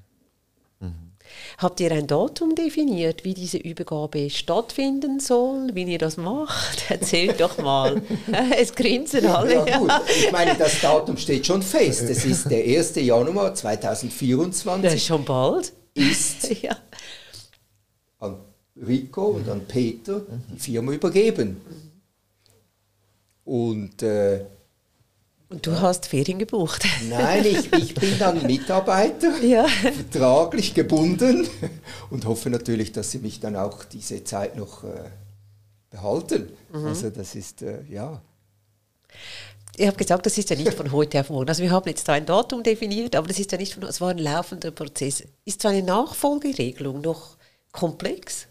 Habt 1.58 1.80
ihr 1.80 1.92
ein 1.92 2.08
Datum 2.08 2.56
definiert, 2.56 3.24
wie 3.24 3.34
diese 3.34 3.58
Übergabe 3.58 4.30
stattfinden 4.30 5.20
soll, 5.20 5.72
wie 5.74 5.84
ihr 5.84 5.98
das 5.98 6.18
macht? 6.18 6.86
Erzählt 6.90 7.40
doch 7.40 7.58
mal. 7.58 8.02
es 8.58 8.74
grinsen 8.74 9.26
alle. 9.26 9.68
Ja, 9.68 9.78
gut. 9.80 9.92
Ich 10.08 10.32
meine, 10.32 10.56
das 10.56 10.82
Datum 10.82 11.18
steht 11.18 11.46
schon 11.46 11.62
fest. 11.62 12.04
Es 12.04 12.26
ist 12.26 12.50
der 12.50 12.64
1. 12.64 12.96
Januar 12.96 13.54
2024. 13.54 14.84
Das 14.84 14.94
ist 14.94 15.06
schon 15.06 15.26
bald. 15.26 15.74
Ist 15.94 16.50
ja. 16.62 16.78
an 18.20 18.38
Rico 18.76 19.26
und 19.26 19.50
an 19.50 19.66
Peter 19.68 20.22
die 20.54 20.60
Firma 20.60 20.92
übergeben. 20.92 21.62
Und, 23.46 24.04
äh, 24.04 24.46
und 25.50 25.66
du 25.66 25.80
hast 25.80 26.08
Ferien 26.08 26.40
gebucht? 26.40 26.84
Nein, 27.10 27.46
ich, 27.46 27.72
ich 27.74 27.96
bin 27.96 28.20
dann 28.20 28.42
Mitarbeiter, 28.48 29.42
ja. 29.42 29.66
vertraglich 29.68 30.74
gebunden 30.74 31.48
und 32.10 32.26
hoffe 32.26 32.50
natürlich, 32.50 32.92
dass 32.92 33.12
sie 33.12 33.20
mich 33.20 33.40
dann 33.40 33.56
auch 33.56 33.86
diese 33.86 34.24
Zeit 34.24 34.58
noch 34.58 34.84
äh, 34.84 35.10
behalten. 35.90 36.50
Mhm. 36.74 36.88
Also 36.88 37.10
das 37.10 37.36
ist, 37.36 37.62
äh, 37.62 37.84
ja. 37.90 38.22
Ich 39.78 39.88
habe 39.88 39.96
gesagt, 39.96 40.26
das 40.26 40.38
ist 40.38 40.50
ja 40.50 40.56
nicht 40.56 40.74
von 40.74 40.92
heute 40.92 41.20
auf 41.20 41.30
morgen. 41.30 41.48
Also 41.48 41.64
wir 41.64 41.72
haben 41.72 41.88
jetzt 41.88 42.08
da 42.08 42.14
ein 42.14 42.26
Datum 42.26 42.64
definiert, 42.64 43.16
aber 43.16 43.28
das 43.28 43.40
ist 43.40 43.52
ja 43.52 43.58
nicht 43.58 43.76
von, 43.76 43.84
es 43.84 44.02
war 44.02 44.10
ein 44.10 44.18
laufender 44.18 44.72
Prozess. 44.72 45.24
Ist 45.46 45.62
so 45.62 45.68
eine 45.68 45.84
Nachfolgeregelung 45.84 47.02
noch 47.02 47.38
komplex? 47.72 48.48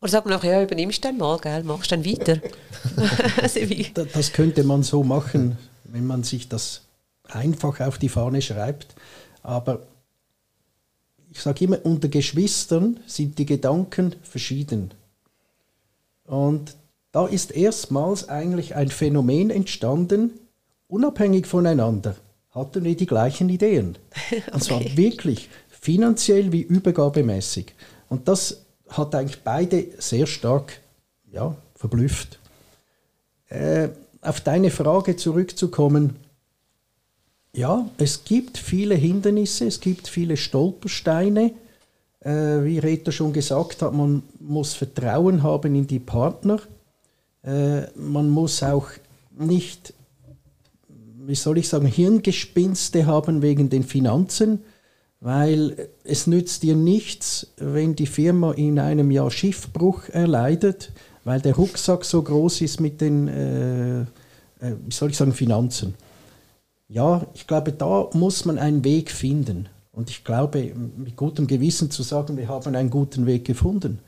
Oder 0.00 0.10
sagt 0.10 0.26
man 0.26 0.38
auch, 0.38 0.44
ja, 0.44 0.62
übernimmst 0.62 1.02
du 1.02 1.08
dann 1.08 1.16
mal, 1.16 1.38
gell, 1.38 1.64
machst 1.64 1.90
dann 1.90 2.04
weiter. 2.04 2.40
also 3.42 3.60
das 4.12 4.32
könnte 4.32 4.62
man 4.62 4.82
so 4.82 5.02
machen, 5.02 5.56
wenn 5.98 6.06
man 6.06 6.22
sich 6.22 6.48
das 6.48 6.82
einfach 7.24 7.80
auf 7.80 7.98
die 7.98 8.08
Fahne 8.08 8.40
schreibt. 8.40 8.94
Aber 9.42 9.82
ich 11.30 11.40
sage 11.40 11.64
immer, 11.64 11.84
unter 11.84 12.08
Geschwistern 12.08 13.00
sind 13.06 13.38
die 13.38 13.46
Gedanken 13.46 14.14
verschieden. 14.22 14.92
Und 16.24 16.76
da 17.10 17.26
ist 17.26 17.50
erstmals 17.50 18.28
eigentlich 18.28 18.76
ein 18.76 18.90
Phänomen 18.90 19.50
entstanden, 19.50 20.30
unabhängig 20.86 21.46
voneinander 21.46 22.14
hatten 22.50 22.84
wir 22.84 22.96
die 22.96 23.06
gleichen 23.06 23.48
Ideen. 23.50 23.98
okay. 24.26 24.42
Und 24.52 24.64
zwar 24.64 24.80
wirklich 24.96 25.48
finanziell 25.68 26.52
wie 26.52 26.62
übergabemäßig. 26.62 27.74
Und 28.08 28.26
das 28.26 28.64
hat 28.88 29.14
eigentlich 29.14 29.42
beide 29.42 29.86
sehr 29.98 30.26
stark 30.26 30.80
ja, 31.30 31.54
verblüfft. 31.74 32.38
Äh, 33.48 33.90
auf 34.20 34.40
deine 34.40 34.70
Frage 34.70 35.16
zurückzukommen, 35.16 36.16
ja, 37.52 37.88
es 37.98 38.24
gibt 38.24 38.58
viele 38.58 38.94
Hindernisse, 38.94 39.66
es 39.66 39.80
gibt 39.80 40.06
viele 40.06 40.36
Stolpersteine. 40.36 41.52
Äh, 42.20 42.64
wie 42.64 42.78
Rita 42.78 43.10
schon 43.10 43.32
gesagt 43.32 43.82
hat, 43.82 43.92
man 43.92 44.22
muss 44.38 44.74
Vertrauen 44.74 45.42
haben 45.42 45.74
in 45.74 45.86
die 45.86 45.98
Partner. 45.98 46.60
Äh, 47.42 47.82
man 47.96 48.28
muss 48.28 48.62
auch 48.62 48.88
nicht, 49.36 49.94
wie 50.88 51.34
soll 51.34 51.58
ich 51.58 51.68
sagen, 51.68 51.86
Hirngespinste 51.86 53.06
haben 53.06 53.42
wegen 53.42 53.70
den 53.70 53.82
Finanzen 53.82 54.60
weil 55.20 55.88
es 56.04 56.26
nützt 56.26 56.62
dir 56.62 56.76
nichts, 56.76 57.48
wenn 57.56 57.96
die 57.96 58.06
Firma 58.06 58.52
in 58.52 58.78
einem 58.78 59.10
Jahr 59.10 59.30
Schiffbruch 59.30 60.08
erleidet, 60.10 60.92
weil 61.24 61.40
der 61.40 61.54
Rucksack 61.54 62.04
so 62.04 62.22
groß 62.22 62.60
ist 62.62 62.80
mit 62.80 63.00
den, 63.00 63.28
äh, 63.28 64.00
äh, 64.00 64.06
wie 64.86 64.92
soll 64.94 65.10
ich 65.10 65.16
sagen, 65.16 65.32
Finanzen. 65.32 65.94
Ja, 66.88 67.26
ich 67.34 67.46
glaube, 67.46 67.72
da 67.72 68.08
muss 68.14 68.44
man 68.44 68.58
einen 68.58 68.82
Weg 68.84 69.10
finden. 69.10 69.68
Und 69.92 70.10
ich 70.10 70.24
glaube, 70.24 70.72
mit 70.96 71.16
gutem 71.16 71.46
Gewissen 71.46 71.90
zu 71.90 72.02
sagen, 72.02 72.36
wir 72.36 72.48
haben 72.48 72.74
einen 72.74 72.88
guten 72.88 73.26
Weg 73.26 73.44
gefunden. 73.44 73.98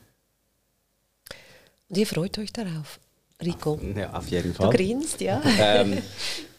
Und 1.88 1.98
ihr 1.98 2.06
freut 2.06 2.38
euch 2.38 2.52
darauf, 2.52 3.00
Rico? 3.42 3.78
Ja, 3.96 4.12
auf 4.12 4.28
jeden 4.28 4.54
Fall. 4.54 4.70
Du 4.70 4.76
grinst, 4.76 5.20
ja. 5.20 5.42
ähm, 5.58 5.98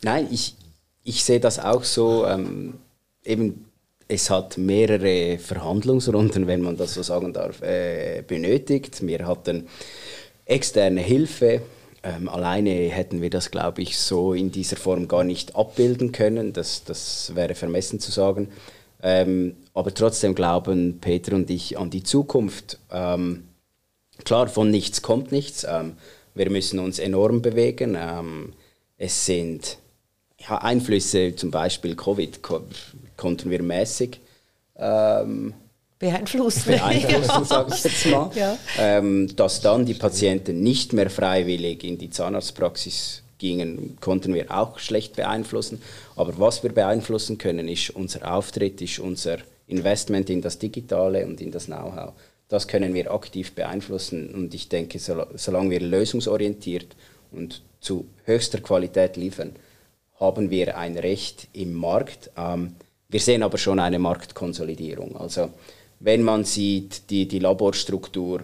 nein, 0.04 0.28
ich, 0.30 0.56
ich 1.04 1.24
sehe 1.24 1.40
das 1.40 1.60
auch 1.60 1.84
so, 1.84 2.28
ähm, 2.28 2.76
eben 3.24 3.66
es 4.12 4.30
hat 4.30 4.58
mehrere 4.58 5.40
Verhandlungsrunden, 5.40 6.46
wenn 6.46 6.62
man 6.62 6.76
das 6.76 6.96
so 6.96 7.02
sagen 7.02 7.32
darf, 7.32 7.62
äh, 7.62 8.24
benötigt. 8.28 9.08
Wir 9.08 9.26
hatten 9.26 9.70
externe 10.52 11.02
Hilfe 11.02 11.62
Ähm, 12.04 12.30
alleine 12.30 12.72
hätten 12.72 13.22
wir 13.22 13.30
das, 13.30 13.52
glaube 13.52 13.84
ich, 13.84 14.00
so 14.00 14.34
in 14.34 14.52
dieser 14.52 14.76
Form 14.76 15.08
gar 15.08 15.24
nicht 15.24 15.56
abbilden 15.56 16.12
können. 16.12 16.52
Das, 16.52 16.84
das 16.84 17.36
wäre 17.36 17.54
vermessen 17.54 18.00
zu 18.00 18.12
sagen. 18.12 18.48
Ähm, 19.04 19.56
aber 19.76 19.94
trotzdem 19.94 20.34
glauben 20.34 21.00
Peter 21.00 21.36
und 21.36 21.50
ich 21.52 21.78
an 21.78 21.92
die 21.92 22.02
Zukunft. 22.02 22.80
Ähm, 22.92 23.44
klar, 24.26 24.48
von 24.48 24.72
nichts 24.72 25.04
kommt 25.04 25.32
nichts. 25.32 25.64
Ähm, 25.64 25.94
wir 26.34 26.50
müssen 26.50 26.80
uns 26.80 26.98
enorm 26.98 27.44
bewegen. 27.44 27.96
Ähm, 28.00 28.54
es 28.98 29.28
sind 29.28 29.78
ja, 30.40 30.58
Einflüsse, 30.58 31.36
zum 31.36 31.52
Beispiel 31.52 31.96
Covid, 31.96 32.42
ko 32.42 32.62
konnten 33.16 33.52
wir 33.52 33.62
mäßig 33.62 34.20
ähm, 34.76 35.54
beeinflussen, 36.02 36.74
beeinflussen 36.74 37.46
sage 37.46 37.74
ich 37.74 37.84
jetzt 37.84 38.06
mal. 38.08 38.32
Ja. 38.36 38.58
Ähm, 38.78 39.34
dass 39.36 39.62
dann 39.62 39.86
die 39.86 39.94
Patienten 39.94 40.62
nicht 40.62 40.94
mehr 40.94 41.10
freiwillig 41.10 41.84
in 41.84 41.98
die 41.98 42.10
Zahnarztpraxis 42.10 43.22
gingen, 43.38 43.98
konnten 44.02 44.34
wir 44.34 44.52
auch 44.52 44.80
schlecht 44.80 45.16
beeinflussen. 45.16 45.82
Aber 46.16 46.38
was 46.40 46.64
wir 46.64 46.74
beeinflussen 46.74 47.38
können, 47.38 47.68
ist 47.68 47.92
unser 47.92 48.34
Auftritt, 48.34 48.82
ist 48.82 49.00
unser 49.00 49.38
Investment 49.68 50.30
in 50.30 50.42
das 50.42 50.60
Digitale 50.60 51.26
und 51.26 51.40
in 51.40 51.52
das 51.52 51.66
Know-how. 51.66 52.14
Das 52.50 52.68
können 52.68 52.94
wir 52.94 53.14
aktiv 53.14 53.54
beeinflussen 53.54 54.34
und 54.34 54.54
ich 54.54 54.68
denke, 54.68 55.00
solange 55.00 55.70
wir 55.70 55.80
lösungsorientiert 55.80 56.96
und 57.32 57.62
zu 57.80 58.06
höchster 58.26 58.60
Qualität 58.60 59.16
liefern, 59.16 59.56
haben 60.20 60.50
wir 60.50 60.78
ein 60.78 60.98
Recht 60.98 61.48
im 61.54 61.74
Markt. 61.74 62.32
Ähm, 62.36 62.76
wir 63.08 63.20
sehen 63.20 63.44
aber 63.44 63.58
schon 63.58 63.80
eine 63.80 64.00
Marktkonsolidierung. 64.00 65.16
Also 65.18 65.50
wenn 66.02 66.24
man 66.24 66.44
sieht, 66.44 67.10
die, 67.12 67.28
die 67.28 67.40
Laborstruktur, 67.40 68.44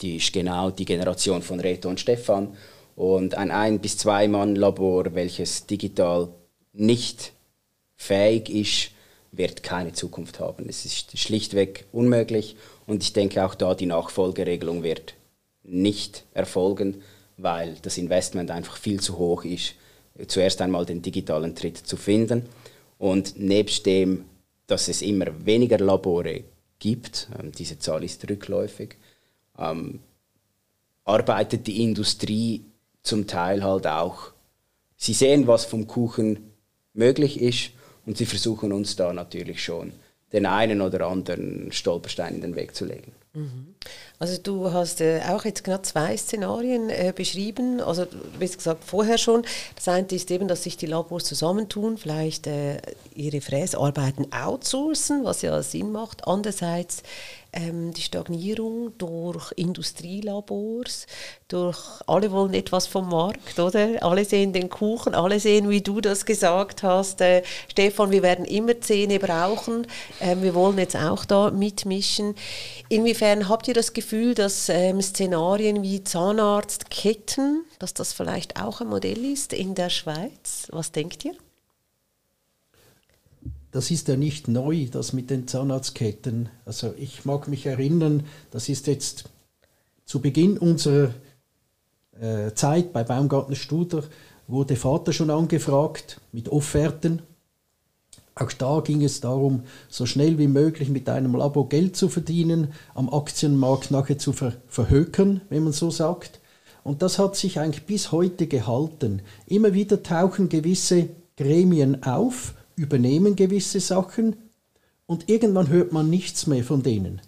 die 0.00 0.16
ist 0.16 0.32
genau 0.32 0.70
die 0.70 0.84
Generation 0.84 1.40
von 1.40 1.60
Reto 1.60 1.88
und 1.88 2.00
Stefan. 2.00 2.56
Und 2.96 3.36
ein 3.36 3.50
ein 3.50 3.78
bis 3.78 3.96
zwei 3.96 4.28
Mann 4.28 4.56
Labor, 4.56 5.14
welches 5.14 5.66
digital 5.66 6.28
nicht 6.72 7.32
fähig 7.96 8.50
ist, 8.50 8.90
wird 9.30 9.62
keine 9.62 9.92
Zukunft 9.92 10.40
haben. 10.40 10.68
Es 10.68 10.84
ist 10.84 11.16
schlichtweg 11.16 11.86
unmöglich. 11.92 12.56
Und 12.86 13.02
ich 13.02 13.12
denke 13.12 13.44
auch 13.44 13.54
da 13.54 13.74
die 13.74 13.86
Nachfolgeregelung 13.86 14.82
wird 14.82 15.14
nicht 15.62 16.24
erfolgen, 16.34 17.02
weil 17.36 17.76
das 17.82 17.98
Investment 17.98 18.50
einfach 18.50 18.76
viel 18.76 19.00
zu 19.00 19.18
hoch 19.18 19.44
ist, 19.44 19.74
zuerst 20.26 20.60
einmal 20.60 20.86
den 20.86 21.02
digitalen 21.02 21.54
Tritt 21.54 21.78
zu 21.78 21.96
finden. 21.96 22.46
Und 22.98 23.38
nebst 23.38 23.86
dem, 23.86 24.24
dass 24.66 24.88
es 24.88 25.02
immer 25.02 25.26
weniger 25.44 25.78
Labore 25.78 26.44
gibt, 26.84 27.28
ähm, 27.38 27.50
diese 27.50 27.78
Zahl 27.78 28.04
ist 28.04 28.28
rückläufig, 28.28 28.96
ähm, 29.58 30.00
arbeitet 31.04 31.66
die 31.66 31.82
Industrie 31.82 32.62
zum 33.02 33.26
Teil 33.26 33.64
halt 33.64 33.86
auch. 33.86 34.32
Sie 34.98 35.14
sehen, 35.14 35.46
was 35.46 35.64
vom 35.64 35.86
Kuchen 35.86 36.52
möglich 36.92 37.40
ist 37.40 37.70
und 38.04 38.18
sie 38.18 38.26
versuchen 38.26 38.70
uns 38.70 38.96
da 38.96 39.14
natürlich 39.14 39.64
schon 39.64 39.92
den 40.34 40.44
einen 40.44 40.82
oder 40.82 41.06
anderen 41.06 41.72
Stolperstein 41.72 42.34
in 42.34 42.40
den 42.42 42.54
Weg 42.54 42.74
zu 42.74 42.84
legen. 42.84 43.12
Mhm. 43.34 43.74
Also 44.20 44.40
du 44.40 44.72
hast 44.72 45.00
äh, 45.00 45.20
auch 45.28 45.44
jetzt 45.44 45.64
genau 45.64 45.78
zwei 45.78 46.16
Szenarien 46.16 46.88
äh, 46.88 47.12
beschrieben, 47.14 47.80
also 47.80 48.06
wie 48.38 48.48
gesagt 48.48 48.84
vorher 48.84 49.18
schon. 49.18 49.44
Das 49.74 49.88
eine 49.88 50.06
ist 50.06 50.30
eben, 50.30 50.46
dass 50.46 50.62
sich 50.62 50.76
die 50.76 50.86
Labors 50.86 51.24
zusammentun, 51.24 51.98
vielleicht 51.98 52.46
äh, 52.46 52.78
ihre 53.14 53.40
Fräsarbeiten 53.40 54.32
outsourcen, 54.32 55.24
was 55.24 55.42
ja 55.42 55.60
Sinn 55.62 55.90
macht. 55.90 56.28
Andererseits 56.28 57.02
ähm, 57.54 57.92
die 57.92 58.02
Stagnierung 58.02 58.96
durch 58.98 59.52
Industrielabors, 59.56 61.06
durch 61.48 61.78
alle 62.06 62.30
wollen 62.32 62.54
etwas 62.54 62.86
vom 62.86 63.08
Markt, 63.08 63.58
oder? 63.58 64.02
Alle 64.02 64.24
sehen 64.24 64.52
den 64.52 64.68
Kuchen, 64.68 65.14
alle 65.14 65.40
sehen, 65.40 65.70
wie 65.70 65.80
du 65.80 66.00
das 66.00 66.26
gesagt 66.26 66.82
hast, 66.82 67.20
äh, 67.20 67.42
Stefan, 67.68 68.10
wir 68.10 68.22
werden 68.22 68.44
immer 68.44 68.80
Zähne 68.80 69.18
brauchen, 69.18 69.86
äh, 70.20 70.36
wir 70.40 70.54
wollen 70.54 70.78
jetzt 70.78 70.96
auch 70.96 71.24
da 71.24 71.50
mitmischen. 71.50 72.34
Inwiefern 72.88 73.48
habt 73.48 73.68
ihr 73.68 73.74
das 73.74 73.92
Gefühl, 73.92 74.34
dass 74.34 74.68
ähm, 74.68 75.00
Szenarien 75.00 75.82
wie 75.82 76.02
Zahnarztketten, 76.02 77.64
dass 77.78 77.94
das 77.94 78.12
vielleicht 78.12 78.60
auch 78.60 78.80
ein 78.80 78.88
Modell 78.88 79.24
ist 79.24 79.52
in 79.52 79.74
der 79.74 79.90
Schweiz? 79.90 80.66
Was 80.70 80.92
denkt 80.92 81.24
ihr? 81.24 81.34
Das 83.74 83.90
ist 83.90 84.06
ja 84.06 84.14
nicht 84.14 84.46
neu, 84.46 84.86
das 84.88 85.12
mit 85.12 85.30
den 85.30 85.48
Zahnarztketten. 85.48 86.48
Also 86.64 86.94
ich 86.96 87.24
mag 87.24 87.48
mich 87.48 87.66
erinnern, 87.66 88.22
das 88.52 88.68
ist 88.68 88.86
jetzt 88.86 89.24
zu 90.04 90.20
Beginn 90.20 90.58
unserer 90.58 91.12
äh, 92.20 92.52
Zeit 92.54 92.92
bei 92.92 93.02
Baumgartner 93.02 93.56
Studer, 93.56 94.04
wurde 94.46 94.76
Vater 94.76 95.12
schon 95.12 95.28
angefragt 95.28 96.20
mit 96.30 96.50
Offerten. 96.50 97.22
Auch 98.36 98.52
da 98.52 98.78
ging 98.78 99.02
es 99.02 99.20
darum, 99.20 99.64
so 99.88 100.06
schnell 100.06 100.38
wie 100.38 100.46
möglich 100.46 100.88
mit 100.88 101.08
einem 101.08 101.34
Labor 101.34 101.68
Geld 101.68 101.96
zu 101.96 102.08
verdienen, 102.08 102.68
am 102.94 103.12
Aktienmarkt 103.12 103.90
nachher 103.90 104.18
zu 104.18 104.32
ver 104.32 104.52
verhökern, 104.68 105.40
wenn 105.48 105.64
man 105.64 105.72
so 105.72 105.90
sagt. 105.90 106.38
Und 106.84 107.02
das 107.02 107.18
hat 107.18 107.34
sich 107.34 107.58
eigentlich 107.58 107.86
bis 107.86 108.12
heute 108.12 108.46
gehalten. 108.46 109.22
Immer 109.46 109.74
wieder 109.74 110.04
tauchen 110.04 110.48
gewisse 110.48 111.08
Gremien 111.36 112.04
auf 112.04 112.54
übernehmen 112.76 113.36
gewisse 113.36 113.80
Sachen 113.80 114.36
und 115.06 115.28
irgendwann 115.28 115.68
hört 115.68 115.92
man 115.92 116.10
nichts 116.10 116.46
mehr 116.46 116.64
von 116.64 116.82
denen. 116.82 117.20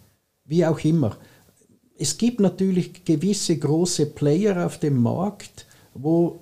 Wie 0.44 0.64
auch 0.64 0.78
immer. 0.80 1.16
Es 1.98 2.18
gibt 2.18 2.40
natürlich 2.40 3.04
gewisse 3.04 3.56
große 3.56 4.06
Player 4.06 4.66
auf 4.66 4.78
dem 4.78 5.02
Markt, 5.02 5.66
wo 5.94 6.40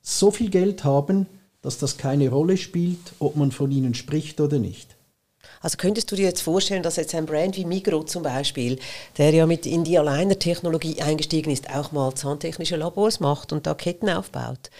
so 0.00 0.30
viel 0.30 0.50
Geld 0.50 0.84
haben, 0.84 1.26
dass 1.60 1.78
das 1.78 1.96
keine 1.96 2.28
Rolle 2.28 2.56
spielt, 2.56 3.12
ob 3.18 3.36
man 3.36 3.52
von 3.52 3.70
ihnen 3.70 3.94
spricht 3.94 4.40
oder 4.40 4.58
nicht. 4.58 4.96
Also 5.60 5.76
könntest 5.76 6.10
du 6.10 6.16
dir 6.16 6.24
jetzt 6.24 6.42
vorstellen, 6.42 6.82
dass 6.82 6.96
jetzt 6.96 7.14
ein 7.14 7.26
Brand 7.26 7.56
wie 7.56 7.64
Migro 7.64 8.02
zum 8.02 8.24
Beispiel, 8.24 8.78
der 9.16 9.30
ja 9.30 9.46
mit 9.46 9.64
in 9.64 9.84
die 9.84 9.96
Aligner-Technologie 9.96 11.00
eingestiegen 11.00 11.50
ist, 11.52 11.70
auch 11.72 11.92
mal 11.92 12.14
zahntechnische 12.14 12.76
Labors 12.76 13.20
macht 13.20 13.52
und 13.52 13.66
da 13.66 13.74
Ketten 13.74 14.10
aufbaut? 14.10 14.70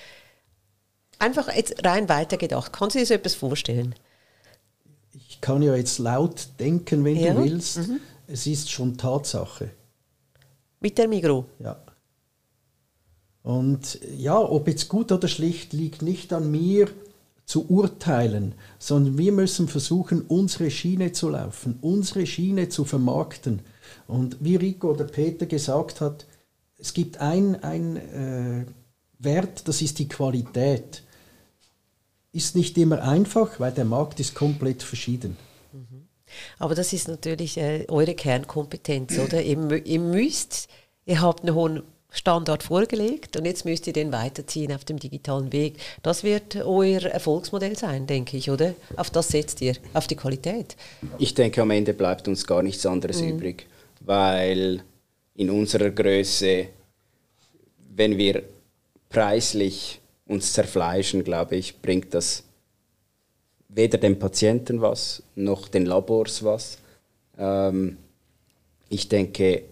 Einfach 1.22 1.54
jetzt 1.54 1.84
rein 1.84 2.08
weitergedacht. 2.08 2.72
Kannst 2.72 2.96
du 2.96 2.98
dir 2.98 3.06
so 3.06 3.14
etwas 3.14 3.36
vorstellen? 3.36 3.94
Ich 5.14 5.40
kann 5.40 5.62
ja 5.62 5.76
jetzt 5.76 6.00
laut 6.00 6.48
denken, 6.58 7.04
wenn 7.04 7.14
ja. 7.14 7.32
du 7.32 7.44
willst. 7.44 7.76
Mhm. 7.76 8.00
Es 8.26 8.48
ist 8.48 8.72
schon 8.72 8.98
Tatsache. 8.98 9.70
Mit 10.80 10.98
der 10.98 11.06
Migro? 11.06 11.44
Ja. 11.60 11.80
Und 13.44 14.00
ja, 14.16 14.36
ob 14.36 14.66
jetzt 14.66 14.88
gut 14.88 15.12
oder 15.12 15.28
schlecht, 15.28 15.72
liegt 15.72 16.02
nicht 16.02 16.32
an 16.32 16.50
mir 16.50 16.88
zu 17.44 17.70
urteilen, 17.70 18.56
sondern 18.80 19.16
wir 19.16 19.30
müssen 19.30 19.68
versuchen, 19.68 20.22
unsere 20.22 20.72
Schiene 20.72 21.12
zu 21.12 21.28
laufen, 21.28 21.78
unsere 21.82 22.26
Schiene 22.26 22.68
zu 22.68 22.84
vermarkten. 22.84 23.62
Und 24.08 24.38
wie 24.40 24.56
Rico 24.56 24.90
oder 24.90 25.04
Peter 25.04 25.46
gesagt 25.46 26.00
hat, 26.00 26.26
es 26.78 26.92
gibt 26.92 27.18
ein, 27.18 27.62
ein 27.62 27.96
äh, 27.96 28.66
Wert, 29.20 29.68
das 29.68 29.82
ist 29.82 30.00
die 30.00 30.08
Qualität 30.08 31.04
ist 32.32 32.56
nicht 32.56 32.76
immer 32.78 33.02
einfach, 33.02 33.60
weil 33.60 33.72
der 33.72 33.84
Markt 33.84 34.20
ist 34.20 34.34
komplett 34.34 34.82
verschieden. 34.82 35.36
Mhm. 35.72 36.08
Aber 36.58 36.74
das 36.74 36.92
ist 36.92 37.08
natürlich 37.08 37.58
äh, 37.58 37.86
eure 37.88 38.14
Kernkompetenz, 38.14 39.18
oder? 39.18 39.42
ihr, 39.42 39.86
ihr 39.86 40.00
müsst, 40.00 40.68
ihr 41.04 41.20
habt 41.20 41.42
einen 41.42 41.54
hohen 41.54 41.82
Standard 42.12 42.62
vorgelegt 42.62 43.36
und 43.38 43.46
jetzt 43.46 43.64
müsst 43.64 43.86
ihr 43.86 43.94
den 43.94 44.12
weiterziehen 44.12 44.72
auf 44.72 44.84
dem 44.84 44.98
digitalen 44.98 45.50
Weg. 45.52 45.76
Das 46.02 46.24
wird 46.24 46.56
euer 46.56 47.02
Erfolgsmodell 47.02 47.76
sein, 47.76 48.06
denke 48.06 48.36
ich, 48.36 48.50
oder? 48.50 48.74
Auf 48.96 49.10
das 49.10 49.28
setzt 49.28 49.62
ihr, 49.62 49.74
auf 49.94 50.06
die 50.06 50.16
Qualität. 50.16 50.76
Ich 51.18 51.34
denke, 51.34 51.62
am 51.62 51.70
Ende 51.70 51.94
bleibt 51.94 52.28
uns 52.28 52.46
gar 52.46 52.62
nichts 52.62 52.84
anderes 52.84 53.22
mhm. 53.22 53.30
übrig, 53.30 53.66
weil 54.00 54.82
in 55.34 55.48
unserer 55.48 55.90
Größe, 55.90 56.66
wenn 57.94 58.18
wir 58.18 58.42
preislich 59.08 60.01
uns 60.26 60.52
zerfleischen, 60.52 61.24
glaube 61.24 61.56
ich, 61.56 61.80
bringt 61.80 62.14
das 62.14 62.44
weder 63.68 63.98
dem 63.98 64.18
Patienten 64.18 64.80
was, 64.80 65.22
noch 65.34 65.68
den 65.68 65.86
Labors 65.86 66.44
was. 66.44 66.78
Ähm, 67.38 67.96
ich 68.88 69.08
denke, 69.08 69.62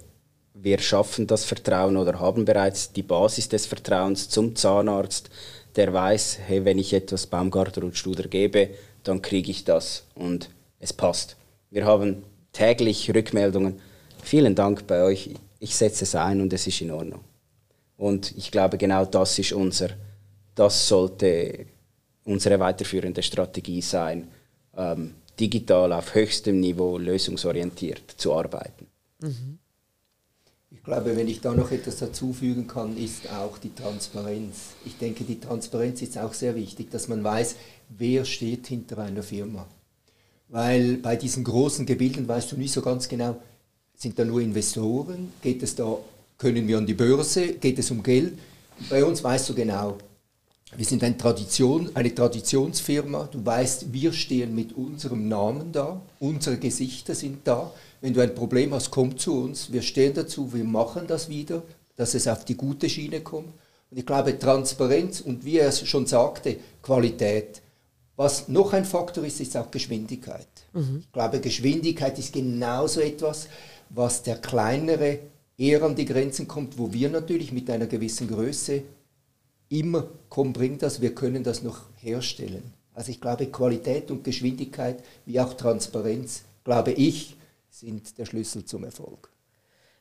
wir 0.55 0.79
schaffen 0.79 1.27
das 1.27 1.45
Vertrauen 1.45 1.97
oder 1.97 2.19
haben 2.19 2.45
bereits 2.45 2.93
die 2.93 3.03
Basis 3.03 3.49
des 3.49 3.67
Vertrauens 3.67 4.29
zum 4.29 4.57
Zahnarzt, 4.57 5.31
der 5.77 5.93
weiß, 5.93 6.39
hey, 6.47 6.65
wenn 6.65 6.79
ich 6.79 6.93
etwas 6.93 7.27
Baumgartner 7.27 7.85
und 7.85 7.97
Studer 7.97 8.25
gebe, 8.25 8.71
dann 9.05 9.23
kriege 9.23 9.51
ich 9.51 9.65
das 9.65 10.05
und 10.15 10.51
es 10.79 10.93
passt. 10.93 11.37
Wir 11.71 11.85
haben 11.85 12.25
täglich 12.53 13.15
Rückmeldungen. 13.15 13.81
Vielen 14.23 14.55
Dank 14.55 14.87
bei 14.87 15.03
euch. 15.05 15.31
Ich 15.61 15.77
setze 15.77 16.05
es 16.05 16.15
ein 16.15 16.41
und 16.41 16.53
es 16.53 16.67
ist 16.67 16.81
in 16.81 16.91
Ordnung. 16.91 17.21
Und 17.97 18.37
ich 18.37 18.51
glaube, 18.51 18.79
genau 18.79 19.05
das 19.05 19.39
ist 19.39 19.53
unser 19.53 19.91
das 20.61 20.89
sollte 20.89 21.65
unsere 22.25 22.61
weiterführende 22.61 23.23
Strategie 23.23 23.81
sein, 23.81 24.29
ähm, 24.77 25.15
digital 25.41 25.91
auf 25.95 26.15
höchstem 26.15 26.61
Niveau 26.61 26.99
lösungsorientiert 26.99 28.03
zu 28.19 28.35
arbeiten. 28.35 28.87
Mhm. 29.23 29.59
Ich 30.71 30.83
glaube, 30.85 31.17
wenn 31.17 31.29
ich 31.29 31.41
da 31.41 31.55
noch 31.55 31.71
etwas 31.71 31.97
dazufügen 31.97 32.67
kann, 32.67 32.99
ist 32.99 33.31
auch 33.31 33.57
die 33.57 33.75
Transparenz. 33.75 34.75
Ich 34.85 34.99
denke, 34.99 35.25
die 35.25 35.41
Transparenz 35.41 36.03
ist 36.03 36.19
auch 36.19 36.35
sehr 36.35 36.55
wichtig, 36.55 36.91
dass 36.91 37.09
man 37.09 37.25
weiß, 37.25 37.57
wer 37.89 38.27
steht 38.27 38.67
hinter 38.67 38.99
einer 38.99 39.23
Firma. 39.23 39.67
Weil 40.49 40.99
bei 40.99 41.17
diesen 41.17 41.43
großen 41.43 41.87
Gebilden 41.87 42.29
weißt 42.29 42.53
du 42.53 42.57
nicht 42.57 42.73
so 42.73 42.83
ganz 42.83 43.09
genau, 43.09 43.41
sind 43.95 44.19
da 44.19 44.27
nur 44.27 44.43
Investoren, 44.43 45.33
geht 45.41 45.63
es 45.63 45.75
da, 45.75 45.97
können 46.37 46.69
wir 46.69 46.77
an 46.77 46.87
die 46.87 46.95
Börse, 46.95 47.55
geht 47.55 47.79
es 47.79 47.91
um 47.91 48.03
Geld. 48.03 48.35
Bei 48.91 49.03
uns 49.03 49.25
weißt 49.25 49.49
du 49.49 49.55
genau, 49.55 49.97
wir 50.77 50.85
sind 50.85 51.03
eine, 51.03 51.17
Tradition, 51.17 51.91
eine 51.95 52.15
Traditionsfirma. 52.15 53.29
Du 53.31 53.45
weißt, 53.45 53.93
wir 53.93 54.13
stehen 54.13 54.55
mit 54.55 54.73
unserem 54.73 55.29
Namen 55.29 55.73
da, 55.73 56.01
unsere 56.21 56.59
Gesichter 56.59 57.15
sind 57.15 57.41
da. 57.45 57.73
Wenn 58.01 58.15
du 58.15 58.21
ein 58.21 58.35
Problem 58.35 58.73
hast, 58.73 58.91
komm 58.91 59.19
zu 59.19 59.43
uns. 59.43 59.73
Wir 59.73 59.83
stehen 59.83 60.15
dazu, 60.15 60.53
wir 60.55 60.65
machen 60.65 61.07
das 61.07 61.29
wieder, 61.29 61.63
dass 61.97 62.15
es 62.15 62.29
auf 62.29 62.45
die 62.45 62.57
gute 62.57 62.89
Schiene 62.89 63.21
kommt. 63.21 63.53
Und 63.91 63.99
ich 63.99 64.07
glaube, 64.07 64.39
Transparenz 64.39 65.21
und 65.21 65.45
wie 65.45 65.59
er 65.59 65.69
es 65.69 65.87
schon 65.87 66.07
sagte, 66.07 66.57
Qualität. 66.83 67.61
Was 68.17 68.49
noch 68.49 68.73
ein 68.73 68.85
Faktor 68.85 69.25
ist, 69.25 69.41
ist 69.41 69.57
auch 69.57 69.71
Geschwindigkeit. 69.71 70.47
Mhm. 70.73 71.01
Ich 71.01 71.13
glaube, 71.13 71.41
Geschwindigkeit 71.41 72.19
ist 72.19 72.33
genauso 72.33 73.01
etwas, 73.01 73.49
was 73.89 74.23
der 74.23 74.37
kleinere 74.37 75.19
eher 75.59 75.83
an 75.83 75.97
die 75.97 76.05
Grenzen 76.05 76.47
kommt, 76.47 76.79
wo 76.79 76.93
wir 76.93 77.09
natürlich 77.09 77.51
mit 77.51 77.69
einer 77.71 77.87
gewissen 77.87 78.29
Größe 78.29 78.83
immer, 79.71 80.09
komm, 80.29 80.53
bring 80.53 80.77
das, 80.77 81.01
wir 81.01 81.15
können 81.15 81.43
das 81.43 81.63
noch 81.63 81.79
herstellen. 81.97 82.75
Also 82.93 83.11
ich 83.13 83.21
glaube, 83.21 83.47
Qualität 83.47 84.11
und 84.11 84.25
Geschwindigkeit, 84.25 85.03
wie 85.25 85.41
auch 85.41 85.55
Transparenz, 85.55 86.43
glaube 86.65 86.93
ich, 86.93 87.37
sind 87.71 88.19
der 88.19 88.27
Schlüssel 88.27 88.65
zum 88.65 88.85
Erfolg. 88.85 89.31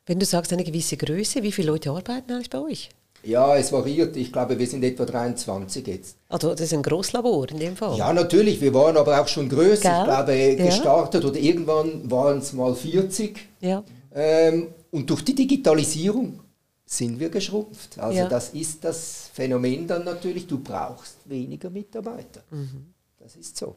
Wenn 0.04 0.18
du 0.18 0.26
sagst 0.26 0.52
eine 0.52 0.64
gewisse 0.64 0.96
Größe, 0.96 1.42
wie 1.42 1.52
viele 1.52 1.68
Leute 1.68 1.90
arbeiten 1.90 2.32
eigentlich 2.32 2.50
bei 2.50 2.60
euch? 2.60 2.90
Ja, 3.22 3.56
es 3.56 3.70
variiert. 3.70 4.16
Ich 4.16 4.32
glaube, 4.32 4.58
wir 4.58 4.66
sind 4.66 4.82
etwa 4.82 5.04
23 5.04 5.86
jetzt. 5.86 6.16
Also 6.28 6.50
das 6.50 6.62
ist 6.62 6.74
ein 6.74 6.82
Großlabor 6.82 7.50
in 7.50 7.58
dem 7.58 7.76
Fall? 7.76 7.96
Ja, 7.96 8.12
natürlich. 8.12 8.60
Wir 8.60 8.72
waren 8.72 8.96
aber 8.96 9.20
auch 9.20 9.28
schon 9.28 9.48
größer. 9.48 9.82
Gell? 9.82 9.98
Ich 9.98 10.04
glaube, 10.04 10.34
ja. 10.34 10.64
gestartet 10.64 11.24
oder 11.24 11.38
irgendwann 11.38 12.10
waren 12.10 12.38
es 12.38 12.52
mal 12.54 12.74
40. 12.74 13.38
Ja. 13.60 13.84
Ähm, 14.14 14.68
und 14.90 15.08
durch 15.10 15.22
die 15.22 15.34
Digitalisierung 15.34 16.40
sind 16.92 17.20
wir 17.20 17.30
geschrumpft. 17.30 17.98
Also 17.98 18.18
ja. 18.18 18.28
das 18.28 18.50
ist 18.50 18.82
das 18.84 19.30
Phänomen 19.32 19.86
dann 19.86 20.04
natürlich, 20.04 20.48
du 20.48 20.58
brauchst 20.58 21.18
weniger 21.28 21.70
Mitarbeiter. 21.70 22.42
Mhm. 22.50 22.92
Das 23.18 23.36
ist 23.36 23.56
so. 23.56 23.76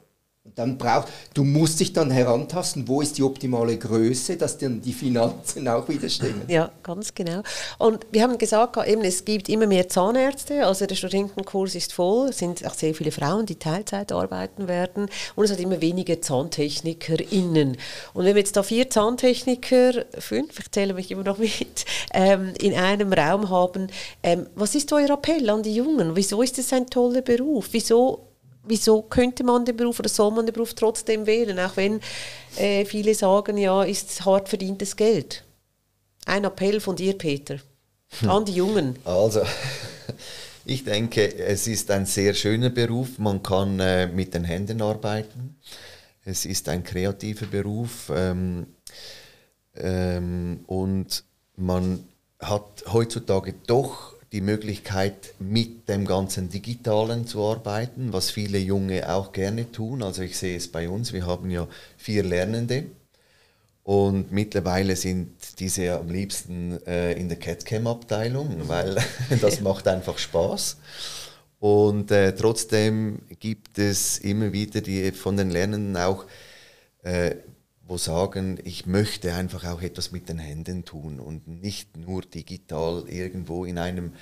Dann 0.56 0.78
braucht, 0.78 1.08
du 1.34 1.46
musst 1.46 1.80
dich 1.80 1.94
dann 1.94 2.12
herantasten, 2.12 2.86
wo 2.90 3.00
ist 3.00 3.18
die 3.18 3.24
optimale 3.24 3.78
Größe, 3.78 4.36
dass 4.36 4.58
dann 4.58 4.82
die 4.82 4.92
Finanzen 4.92 5.70
auch 5.70 5.88
wieder 5.88 6.10
stimmen. 6.10 6.42
Ja, 6.50 6.70
ganz 6.84 7.16
genau. 7.16 7.44
Und 7.78 8.06
wir 8.12 8.24
haben 8.24 8.38
gesagt, 8.38 8.76
eben, 8.86 9.06
es 9.06 9.24
gibt 9.24 9.48
immer 9.48 9.68
mehr 9.68 9.88
Zahnärzte, 9.88 10.66
also 10.66 10.86
der 10.86 10.96
Studentenkurs 10.96 11.76
ist 11.76 11.94
voll, 11.94 12.28
es 12.28 12.40
sind 12.40 12.68
auch 12.68 12.74
sehr 12.74 12.94
viele 12.94 13.14
Frauen, 13.14 13.46
die 13.46 13.56
Teilzeit 13.56 14.12
arbeiten 14.12 14.68
werden 14.68 15.08
und 15.38 15.46
es 15.46 15.52
hat 15.52 15.62
immer 15.62 15.80
weniger 15.80 16.22
ZahntechnikerInnen. 16.22 17.78
Und 18.14 18.26
wenn 18.26 18.36
wir 18.36 18.42
jetzt 18.42 18.58
da 18.58 18.64
vier 18.64 18.90
Zahntechniker, 18.90 20.04
fünf, 20.20 20.60
ich 20.60 20.72
zähle 20.72 20.94
mich 20.94 21.10
immer 21.10 21.24
noch 21.24 21.38
mit, 21.38 21.86
ähm, 22.14 22.54
in 22.60 22.74
einem 22.74 23.14
Raum 23.14 23.50
haben, 23.50 23.88
ähm, 24.24 24.48
was 24.56 24.76
ist 24.76 24.92
euer 24.92 25.12
Appell 25.12 25.50
an 25.50 25.64
die 25.64 25.74
Jungen? 25.74 26.18
Wieso 26.18 26.42
ist 26.42 26.60
es 26.60 26.74
ein 26.74 26.88
toller 26.88 27.22
Beruf? 27.22 27.70
Wieso 27.72 28.33
wieso 28.66 29.02
könnte 29.02 29.44
man 29.44 29.66
den 29.66 29.76
Beruf 29.76 30.00
oder 30.00 30.10
soll 30.10 30.32
man 30.32 30.46
den 30.46 30.54
Beruf 30.54 30.74
trotzdem 30.74 31.26
wählen, 31.26 31.60
auch 31.60 31.76
wenn 31.78 32.00
äh, 32.58 32.86
viele 32.86 33.14
sagen, 33.16 33.58
ja, 33.58 33.84
ist 33.84 34.26
hart 34.26 34.50
verdientes 34.50 34.96
Geld. 34.96 35.44
Ein 36.26 36.46
Appell 36.46 36.80
von 36.80 36.96
dir, 36.96 37.18
Peter, 37.18 37.60
hm. 38.20 38.30
an 38.30 38.46
die 38.46 38.54
Jungen. 38.54 38.96
Also, 39.04 39.42
ich 40.66 40.84
denke, 40.84 41.36
es 41.38 41.68
ist 41.68 41.92
ein 41.92 42.06
sehr 42.06 42.34
schöner 42.34 42.70
Beruf. 42.70 43.18
Man 43.18 43.44
kann 43.44 43.80
äh, 43.80 44.08
mit 44.08 44.34
den 44.34 44.46
Händen 44.46 44.82
arbeiten. 44.82 45.58
Es 46.26 46.46
ist 46.46 46.70
ein 46.70 46.84
kreativer 46.84 47.48
Beruf 47.48 48.10
ähm, 48.16 48.68
ähm, 49.76 50.64
und 50.68 51.26
man 51.58 52.08
hat 52.40 52.86
heutzutage 52.92 53.56
doch 53.68 54.13
die 54.34 54.42
Möglichkeit, 54.42 55.36
mit 55.40 55.88
dem 55.88 56.06
ganzen 56.06 56.50
Digitalen 56.50 57.28
zu 57.28 57.44
arbeiten, 57.44 58.12
was 58.12 58.32
viele 58.32 58.58
Junge 58.58 59.14
auch 59.14 59.32
gerne 59.32 59.72
tun. 59.72 60.02
Also 60.02 60.24
ich 60.24 60.38
sehe 60.38 60.58
es 60.58 60.68
bei 60.68 60.90
uns, 60.90 61.14
wir 61.14 61.28
haben 61.28 61.52
ja 61.52 61.68
vier 61.98 62.24
Lernende 62.24 62.86
und 63.84 64.32
mittlerweile 64.32 64.96
sind 64.96 65.36
diese 65.60 65.94
am 65.94 66.10
liebsten 66.10 66.80
äh, 66.88 67.14
in 67.14 67.30
der 67.30 67.38
CAD-Cam-Abteilung, 67.38 68.68
weil 68.68 68.98
das 69.42 69.62
macht 69.62 69.88
einfach 69.88 70.18
Spaß. 70.18 70.78
Und 71.60 72.12
äh, 72.12 72.34
trotzdem 72.34 73.20
gibt 73.40 73.78
es 73.78 74.18
immer 74.18 74.52
wieder 74.52 74.82
die, 74.82 75.12
von 75.12 75.38
den 75.38 75.52
Lernenden 75.52 75.96
auch 75.96 76.26
äh, 77.04 77.36
wo 77.88 77.98
sagen, 77.98 78.60
ich 78.64 78.86
möchte 78.86 79.34
einfach 79.34 79.66
auch 79.66 79.82
etwas 79.82 80.12
mit 80.12 80.30
den 80.30 80.40
Händen 80.40 80.86
tun 80.86 81.20
und 81.20 81.48
nicht 81.48 81.98
nur 81.98 82.22
digital 82.22 83.06
irgendwo 83.08 83.66
in 83.66 83.78
einem 83.78 84.14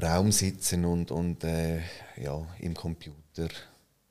Raum 0.00 0.30
sitzen 0.30 0.84
und, 0.84 1.10
und 1.10 1.42
äh, 1.44 1.80
ja, 2.16 2.46
im 2.60 2.74
Computer 2.74 3.48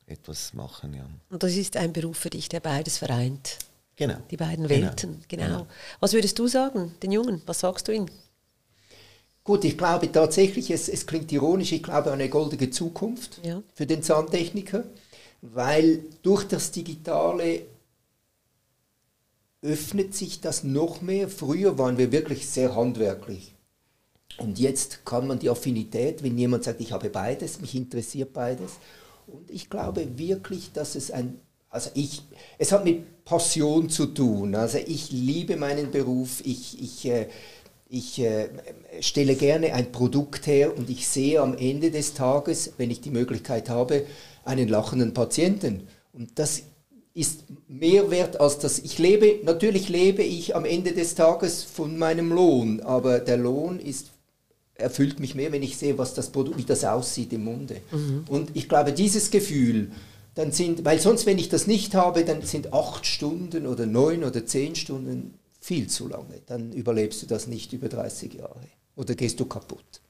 etwas 0.08 0.54
machen. 0.54 0.94
Ja. 0.94 1.08
Und 1.30 1.44
das 1.44 1.54
ist 1.54 1.78
ein 1.78 1.94
Beruf 1.94 2.18
für 2.18 2.30
dich, 2.30 2.50
der 2.50 2.60
beides 2.60 2.98
vereint. 2.98 3.60
Genau. 3.96 4.18
Die 4.30 4.38
beiden 4.38 4.68
genau. 4.68 4.82
Welten, 4.82 5.24
genau. 5.28 5.46
genau. 5.46 5.68
Was 6.00 6.14
würdest 6.14 6.38
du 6.38 6.48
sagen, 6.48 6.94
den 7.02 7.12
Jungen? 7.12 7.42
Was 7.46 7.60
sagst 7.62 7.88
du 7.88 7.94
ihnen? 7.94 8.12
Gut, 9.44 9.64
ich 9.64 9.78
glaube 9.78 10.12
tatsächlich, 10.12 10.72
es, 10.72 10.90
es 10.90 11.06
klingt 11.06 11.32
ironisch, 11.32 11.72
ich 11.72 11.84
glaube 11.84 12.08
an 12.08 12.20
eine 12.20 12.30
goldene 12.30 12.72
Zukunft 12.72 13.40
ja. 13.44 13.62
für 13.74 13.86
den 13.86 14.02
Zahntechniker, 14.02 14.84
weil 15.42 16.00
durch 16.24 16.46
das 16.46 16.72
Digitale 16.72 17.62
öffnet 19.62 20.14
sich 20.14 20.42
das 20.42 20.64
noch 20.64 21.02
mehr. 21.02 21.28
Früher 21.30 21.78
waren 21.78 21.98
wir 21.98 22.12
wirklich 22.12 22.48
sehr 22.48 22.76
handwerklich. 22.76 23.56
Und 24.38 24.60
jetzt 24.60 25.06
kann 25.06 25.28
man 25.28 25.40
die 25.40 25.50
Affinität, 25.50 26.24
wenn 26.24 26.38
jemand 26.38 26.64
sagt, 26.64 26.82
ich 26.82 26.92
habe 26.92 27.10
beides, 27.10 27.62
mich 27.62 27.76
interessiert 27.76 28.34
beides. 28.34 28.74
Und 29.28 29.50
ich 29.50 29.70
glaube 29.70 30.18
wirklich, 30.18 30.72
dass 30.74 30.96
es 30.96 31.10
ein, 31.10 31.40
also 31.70 31.90
ich, 31.94 32.22
es 32.58 32.72
hat 32.72 32.84
mit 32.84 33.24
Passion 33.24 33.90
zu 33.90 34.08
tun. 34.08 34.56
Also 34.56 34.78
ich 34.78 35.12
liebe 35.12 35.56
meinen 35.56 35.92
Beruf, 35.92 36.42
ich, 36.46 36.82
ich, 36.82 37.06
äh, 37.06 37.28
ich 37.88 38.20
äh, 38.20 38.50
stelle 39.00 39.36
gerne 39.36 39.74
ein 39.74 39.92
Produkt 39.92 40.48
her 40.48 40.78
und 40.78 40.90
ich 40.90 41.08
sehe 41.08 41.42
am 41.42 41.58
Ende 41.58 41.92
des 41.92 42.14
Tages, 42.14 42.74
wenn 42.78 42.92
ich 42.92 43.02
die 43.02 43.12
Möglichkeit 43.12 43.70
habe, 43.70 44.06
einen 44.44 44.68
lachenden 44.68 45.14
Patienten. 45.14 45.88
Und 46.14 46.38
das 46.40 46.64
ist 47.16 47.46
mehr 47.70 48.12
wert 48.12 48.40
als 48.42 48.60
das. 48.60 48.78
Ich 48.78 49.00
lebe, 49.00 49.40
natürlich 49.44 49.88
lebe 49.88 50.22
ich 50.22 50.56
am 50.56 50.66
Ende 50.66 50.92
des 50.92 51.16
Tages 51.16 51.64
von 51.64 51.98
meinem 51.98 52.32
Lohn, 52.32 52.82
aber 52.82 53.20
der 53.20 53.38
Lohn 53.38 53.80
ist, 53.80 54.12
erfüllt 54.76 55.20
mich 55.22 55.34
mehr, 55.34 55.54
wenn 55.54 55.64
ich 55.64 55.78
sehe, 55.78 55.98
was 55.98 56.14
das 56.14 56.30
Produkt, 56.30 56.58
wie 56.58 56.66
das 56.66 56.84
aussieht 56.84 57.32
im 57.32 57.46
Munde. 57.46 57.78
Mhm. 57.90 58.26
Und 58.28 58.52
ich 58.54 58.68
glaube, 58.68 58.92
dieses 58.92 59.32
Gefühl, 59.32 59.92
dann 60.36 60.52
sind, 60.52 60.84
weil 60.84 61.00
sonst, 61.00 61.26
wenn 61.26 61.38
ich 61.38 61.48
das 61.48 61.68
nicht 61.68 61.96
habe, 61.96 62.26
dann 62.26 62.42
sind 62.42 62.74
acht 62.74 63.06
Stunden 63.06 63.66
oder 63.66 63.86
neun 63.86 64.26
oder 64.26 64.46
zehn 64.46 64.76
Stunden 64.76 65.36
viel 65.62 65.88
zu 65.88 66.10
lange. 66.10 66.42
Dann 66.46 66.74
überlebst 66.74 67.22
du 67.22 67.28
das 67.28 67.48
nicht 67.48 67.72
über 67.72 67.88
30 67.88 68.34
Jahre 68.34 68.68
oder 68.98 69.16
gehst 69.16 69.40
du 69.40 69.46
kaputt. 69.46 70.02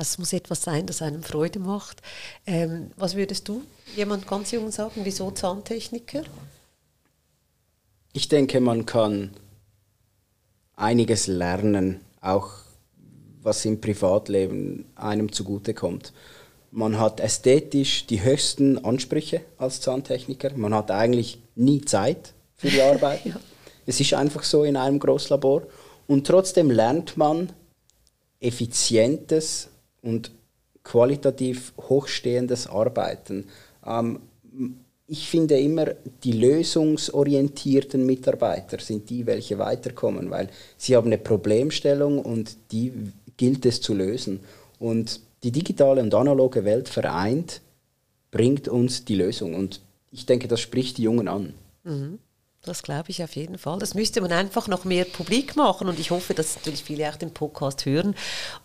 Also 0.00 0.12
es 0.12 0.18
muss 0.18 0.32
etwas 0.32 0.62
sein, 0.62 0.86
das 0.86 1.02
einem 1.02 1.22
Freude 1.22 1.58
macht. 1.58 2.00
Ähm, 2.46 2.90
was 2.96 3.16
würdest 3.16 3.46
du 3.48 3.60
jemand 3.94 4.26
ganz 4.26 4.50
jung 4.50 4.70
sagen? 4.70 5.02
Wieso 5.04 5.30
Zahntechniker? 5.30 6.22
Ich 8.14 8.30
denke, 8.30 8.62
man 8.62 8.86
kann 8.86 9.32
einiges 10.74 11.26
lernen, 11.26 12.00
auch 12.22 12.48
was 13.42 13.66
im 13.66 13.82
Privatleben 13.82 14.86
einem 14.94 15.32
zugutekommt. 15.32 16.14
Man 16.70 16.98
hat 16.98 17.20
ästhetisch 17.20 18.06
die 18.06 18.22
höchsten 18.22 18.82
Ansprüche 18.82 19.42
als 19.58 19.82
Zahntechniker. 19.82 20.56
Man 20.56 20.72
hat 20.72 20.90
eigentlich 20.90 21.42
nie 21.56 21.82
Zeit 21.82 22.32
für 22.56 22.70
die 22.70 22.80
Arbeit. 22.80 23.22
ja. 23.26 23.38
Es 23.84 24.00
ist 24.00 24.14
einfach 24.14 24.44
so 24.44 24.64
in 24.64 24.78
einem 24.78 24.98
Großlabor. 24.98 25.64
Und 26.06 26.26
trotzdem 26.26 26.70
lernt 26.70 27.18
man 27.18 27.52
effizientes 28.40 29.69
und 30.02 30.30
qualitativ 30.82 31.72
hochstehendes 31.78 32.66
Arbeiten. 32.66 33.44
Ähm, 33.86 34.20
ich 35.06 35.28
finde 35.28 35.58
immer, 35.58 35.86
die 36.22 36.32
lösungsorientierten 36.32 38.06
Mitarbeiter 38.06 38.78
sind 38.78 39.10
die, 39.10 39.26
welche 39.26 39.58
weiterkommen, 39.58 40.30
weil 40.30 40.48
sie 40.76 40.94
haben 40.94 41.06
eine 41.06 41.18
Problemstellung 41.18 42.20
und 42.20 42.56
die 42.70 42.92
gilt 43.36 43.66
es 43.66 43.80
zu 43.80 43.92
lösen. 43.92 44.40
Und 44.78 45.20
die 45.42 45.50
digitale 45.50 46.00
und 46.00 46.14
analoge 46.14 46.64
Welt 46.64 46.88
vereint, 46.88 47.60
bringt 48.30 48.68
uns 48.68 49.04
die 49.04 49.16
Lösung. 49.16 49.54
Und 49.54 49.80
ich 50.12 50.26
denke, 50.26 50.46
das 50.46 50.60
spricht 50.60 50.98
die 50.98 51.02
Jungen 51.02 51.26
an. 51.26 51.54
Mhm. 51.82 52.18
Das 52.66 52.82
glaube 52.82 53.08
ich 53.08 53.22
auf 53.24 53.36
jeden 53.36 53.56
Fall. 53.56 53.78
Das 53.78 53.94
müsste 53.94 54.20
man 54.20 54.32
einfach 54.32 54.68
noch 54.68 54.84
mehr 54.84 55.06
publik 55.06 55.56
machen 55.56 55.88
und 55.88 55.98
ich 55.98 56.10
hoffe, 56.10 56.34
dass 56.34 56.56
natürlich 56.56 56.84
viele 56.84 57.08
auch 57.08 57.16
den 57.16 57.32
Podcast 57.32 57.86
hören 57.86 58.14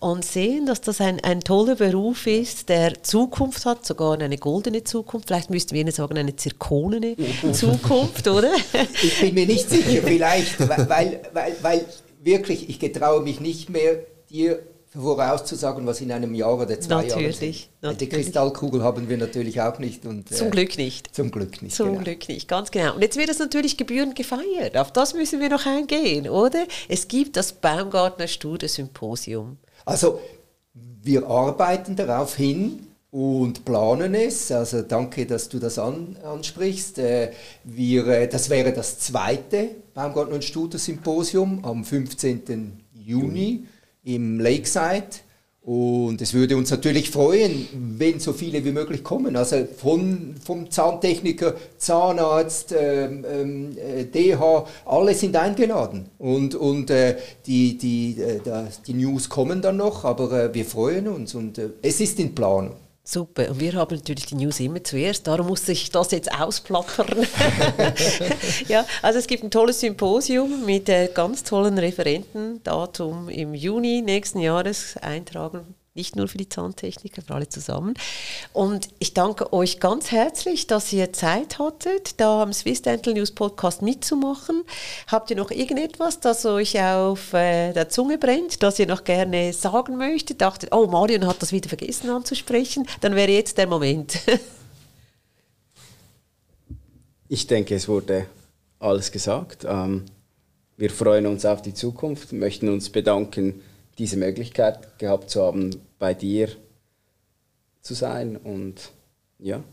und 0.02 0.26
sehen, 0.26 0.66
dass 0.66 0.82
das 0.82 1.00
ein, 1.00 1.24
ein 1.24 1.40
toller 1.40 1.76
Beruf 1.76 2.28
ist, 2.28 2.68
der 2.68 3.04
Zukunft 3.04 3.66
hat, 3.66 3.86
sogar 3.86 4.20
eine 4.20 4.38
goldene 4.38 4.84
Zukunft. 4.84 5.28
Vielleicht 5.28 5.50
müssten 5.50 5.76
wir 5.76 5.82
Ihnen 5.82 5.94
sagen, 5.94 6.18
eine 6.18 6.36
zirkonene 6.36 7.16
Zukunft, 7.54 8.28
oder? 8.28 8.52
Ich 9.02 9.22
bin 9.22 9.34
mir 9.34 9.46
nicht 9.46 9.70
sicher, 9.70 10.02
vielleicht, 10.04 10.60
weil, 10.60 11.22
weil, 11.32 11.56
weil 11.62 11.86
wirklich, 12.22 12.68
ich 12.68 12.80
getraue 12.80 13.22
mich 13.22 13.40
nicht 13.40 13.70
mehr, 13.70 14.00
dir 14.30 14.60
vorauszusagen, 14.96 15.86
was 15.86 16.02
in 16.02 16.12
einem 16.12 16.34
Jahr 16.34 16.58
oder 16.58 16.80
zwei 16.80 17.04
natürlich, 17.04 17.40
Jahren 17.40 17.50
ist. 17.50 17.70
Natürlich. 17.82 17.98
Die 17.98 18.10
Kristallkugel 18.10 18.84
haben 18.84 19.10
wir 19.10 19.18
natürlich 19.18 19.62
auch 19.62 19.80
nicht. 19.80 20.06
Und, 20.06 20.34
zum 20.34 20.48
äh, 20.48 20.52
Glück 20.52 20.78
nicht. 20.78 21.14
Zum 21.16 21.32
Glück 21.32 21.62
nicht. 21.62 21.76
Zum 21.76 21.92
genau. 21.92 22.04
Glück 22.04 22.28
nicht, 22.30 22.48
ganz 22.48 22.72
genau. 22.72 22.96
Und 22.96 23.02
jetzt 23.02 23.18
wird 23.18 23.30
es 23.30 23.40
natürlich 23.40 23.78
gebührend 23.78 24.16
gefeiert. 24.16 24.78
Auf 24.78 24.92
das 24.92 25.14
müssen 25.14 25.40
wir 25.40 25.50
noch 25.50 25.66
eingehen, 25.66 26.30
oder? 26.30 26.66
Es 26.90 27.08
gibt 27.08 27.38
das 27.38 27.54
Baumgartner 27.54 28.28
Studie-Symposium. 28.28 29.58
Also, 29.86 30.20
wir 30.74 31.28
arbeiten 31.28 31.96
darauf 31.96 32.36
hin, 32.36 32.88
und 33.16 33.64
planen 33.64 34.14
es. 34.14 34.52
Also 34.52 34.82
danke, 34.82 35.26
dass 35.26 35.48
du 35.48 35.58
das 35.58 35.80
an, 35.80 36.18
ansprichst. 36.22 37.00
Äh, 37.00 37.32
wir, 37.64 38.06
äh, 38.08 38.28
das 38.28 38.50
wäre 38.50 38.74
das 38.74 39.00
zweite 39.00 39.70
Baumgartner 39.94 40.36
und 40.36 40.44
Studer 40.44 40.78
Symposium 40.78 41.64
am 41.64 41.86
15. 41.86 42.74
Juni 42.94 43.68
im 44.06 44.40
Lakeside. 44.40 45.26
Und 45.62 46.22
es 46.22 46.36
würde 46.36 46.58
uns 46.58 46.70
natürlich 46.70 47.10
freuen, 47.10 47.68
wenn 47.98 48.20
so 48.20 48.34
viele 48.34 48.64
wie 48.64 48.72
möglich 48.72 49.04
kommen. 49.04 49.36
Also 49.36 49.66
von, 49.66 50.36
vom 50.44 50.70
Zahntechniker, 50.70 51.56
Zahnarzt, 51.80 52.72
ähm, 52.80 53.26
ähm, 53.28 53.76
DH, 54.14 54.68
alle 54.86 55.16
sind 55.16 55.36
eingeladen. 55.36 56.06
Und, 56.20 56.54
und 56.54 56.92
äh, 56.92 57.18
die, 57.48 57.80
die, 57.80 58.22
äh, 58.22 58.40
die 58.86 58.94
News 58.94 59.28
kommen 59.28 59.64
dann 59.64 59.78
noch, 59.78 60.06
aber 60.06 60.32
äh, 60.32 60.54
wir 60.54 60.66
freuen 60.66 61.08
uns 61.08 61.34
und 61.34 61.58
äh, 61.58 61.70
es 61.82 62.00
ist 62.00 62.20
in 62.20 62.36
Planung. 62.36 62.76
Super. 63.08 63.52
Und 63.52 63.60
wir 63.60 63.74
haben 63.74 63.96
natürlich 63.96 64.26
die 64.26 64.36
News 64.36 64.60
immer 64.60 64.84
zuerst, 64.84 65.28
darum 65.28 65.48
muss 65.48 65.70
ich 65.70 65.92
das 65.92 66.10
jetzt 66.10 66.32
ausplappern. 66.34 67.28
ja, 68.68 68.84
also 69.04 69.20
es 69.20 69.28
gibt 69.28 69.44
ein 69.44 69.52
tolles 69.52 69.80
Symposium 69.80 70.66
mit 70.66 70.90
äh, 70.90 71.10
ganz 71.14 71.44
tollen 71.44 71.78
Referenten. 71.78 72.64
Datum 72.64 73.30
im 73.30 73.54
Juni 73.54 74.02
nächsten 74.02 74.40
Jahres 74.40 74.98
eintragen 74.98 75.76
nicht 75.96 76.18
nur 76.18 76.28
für 76.28 76.38
die 76.38 76.50
Zahntechniker, 76.50 77.22
für 77.22 77.34
alle 77.34 77.48
zusammen. 77.48 77.94
Und 78.52 78.90
ich 79.00 79.14
danke 79.14 79.54
euch 79.54 79.80
ganz 79.80 80.12
herzlich, 80.12 80.68
dass 80.68 80.92
ihr 80.92 81.14
Zeit 81.14 81.58
hattet, 81.58 82.20
da 82.20 82.44
am 82.44 82.52
Swiss 82.52 82.82
Dental 82.82 83.14
News 83.14 83.32
Podcast 83.32 83.82
mitzumachen. 83.82 84.64
Habt 85.08 85.30
ihr 85.30 85.38
noch 85.38 85.52
irgendetwas, 85.52 86.20
das 86.20 86.46
euch 86.46 86.82
auf 86.82 87.34
äh, 87.34 87.72
der 87.72 87.88
Zunge 87.88 88.18
brennt, 88.18 88.62
das 88.62 88.78
ihr 88.78 88.88
noch 88.88 89.06
gerne 89.06 89.54
sagen 89.54 89.96
möchtet? 89.96 90.42
Dachtet, 90.42 90.74
oh, 90.74 90.86
Marion 90.88 91.26
hat 91.26 91.42
das 91.42 91.54
wieder 91.54 91.70
vergessen 91.70 92.10
anzusprechen, 92.10 92.86
dann 93.00 93.16
wäre 93.16 93.32
jetzt 93.32 93.58
der 93.58 93.68
Moment. 93.68 94.20
ich 97.30 97.48
denke, 97.48 97.74
es 97.74 97.88
wurde 97.88 98.26
alles 98.80 99.14
gesagt. 99.14 99.66
Ähm, 99.66 100.04
wir 100.76 100.90
freuen 100.90 101.26
uns 101.26 101.46
auf 101.46 101.62
die 101.62 101.74
Zukunft, 101.74 102.34
möchten 102.34 102.68
uns 102.68 102.90
bedanken, 102.90 103.62
diese 103.98 104.18
Möglichkeit 104.18 105.00
gehabt 105.00 105.30
zu 105.30 105.42
haben, 105.42 105.70
bei 106.00 106.14
dir 106.14 106.50
zu 107.82 107.94
sein 107.94 108.38
und 108.38 108.92
ja, 109.40 109.64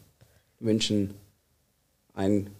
wünschen 0.60 1.14
einen 2.14 2.50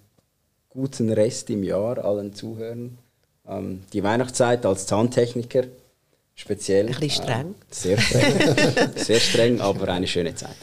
guten 0.69 1.13
Rest 1.13 1.51
im 1.51 1.63
Jahr 1.63 2.05
allen 2.05 2.35
Zuhörern. 2.35 2.99
Ähm, 3.47 3.83
die 3.93 4.03
Weihnachtszeit 4.03 4.65
als 4.65 4.87
Zahntechniker 4.87 5.65
speziell. 6.35 6.87
Ein 6.89 7.01
bisschen 7.01 7.25
streng. 7.25 7.51
Äh, 7.51 7.75
sehr 7.75 7.99
streng. 7.99 8.91
sehr 8.97 9.21
streng, 9.21 9.61
aber 9.61 9.89
eine 9.89 10.07
schöne 10.07 10.35
Zeit. 10.35 10.57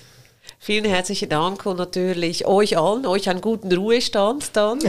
Vielen 0.62 0.86
herzlichen 0.86 1.30
Dank 1.30 1.66
und 1.66 1.78
natürlich 1.78 2.46
euch 2.46 2.78
allen, 2.78 3.06
euch 3.06 3.30
einen 3.30 3.40
guten 3.40 3.72
Ruhestand 3.72 4.56
dann 4.58 4.80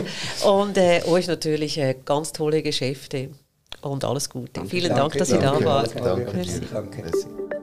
und 0.45 0.77
äh, 0.77 1.03
euch 1.07 1.29
natürlich 1.29 1.79
äh, 1.79 1.95
ganz 2.05 2.33
tolle 2.33 2.63
Geschäfte 2.63 3.31
und 3.81 4.05
alles 4.05 4.29
Gute. 4.31 4.51
Danke, 4.55 4.71
Vielen 4.71 4.95
Dank, 4.95 5.13
dass 5.17 5.31
ihr 5.31 5.39
da 5.39 5.65
wart. 5.65 5.95
Danke. 5.95 6.25
danke. 6.33 6.61
danke. 6.73 7.60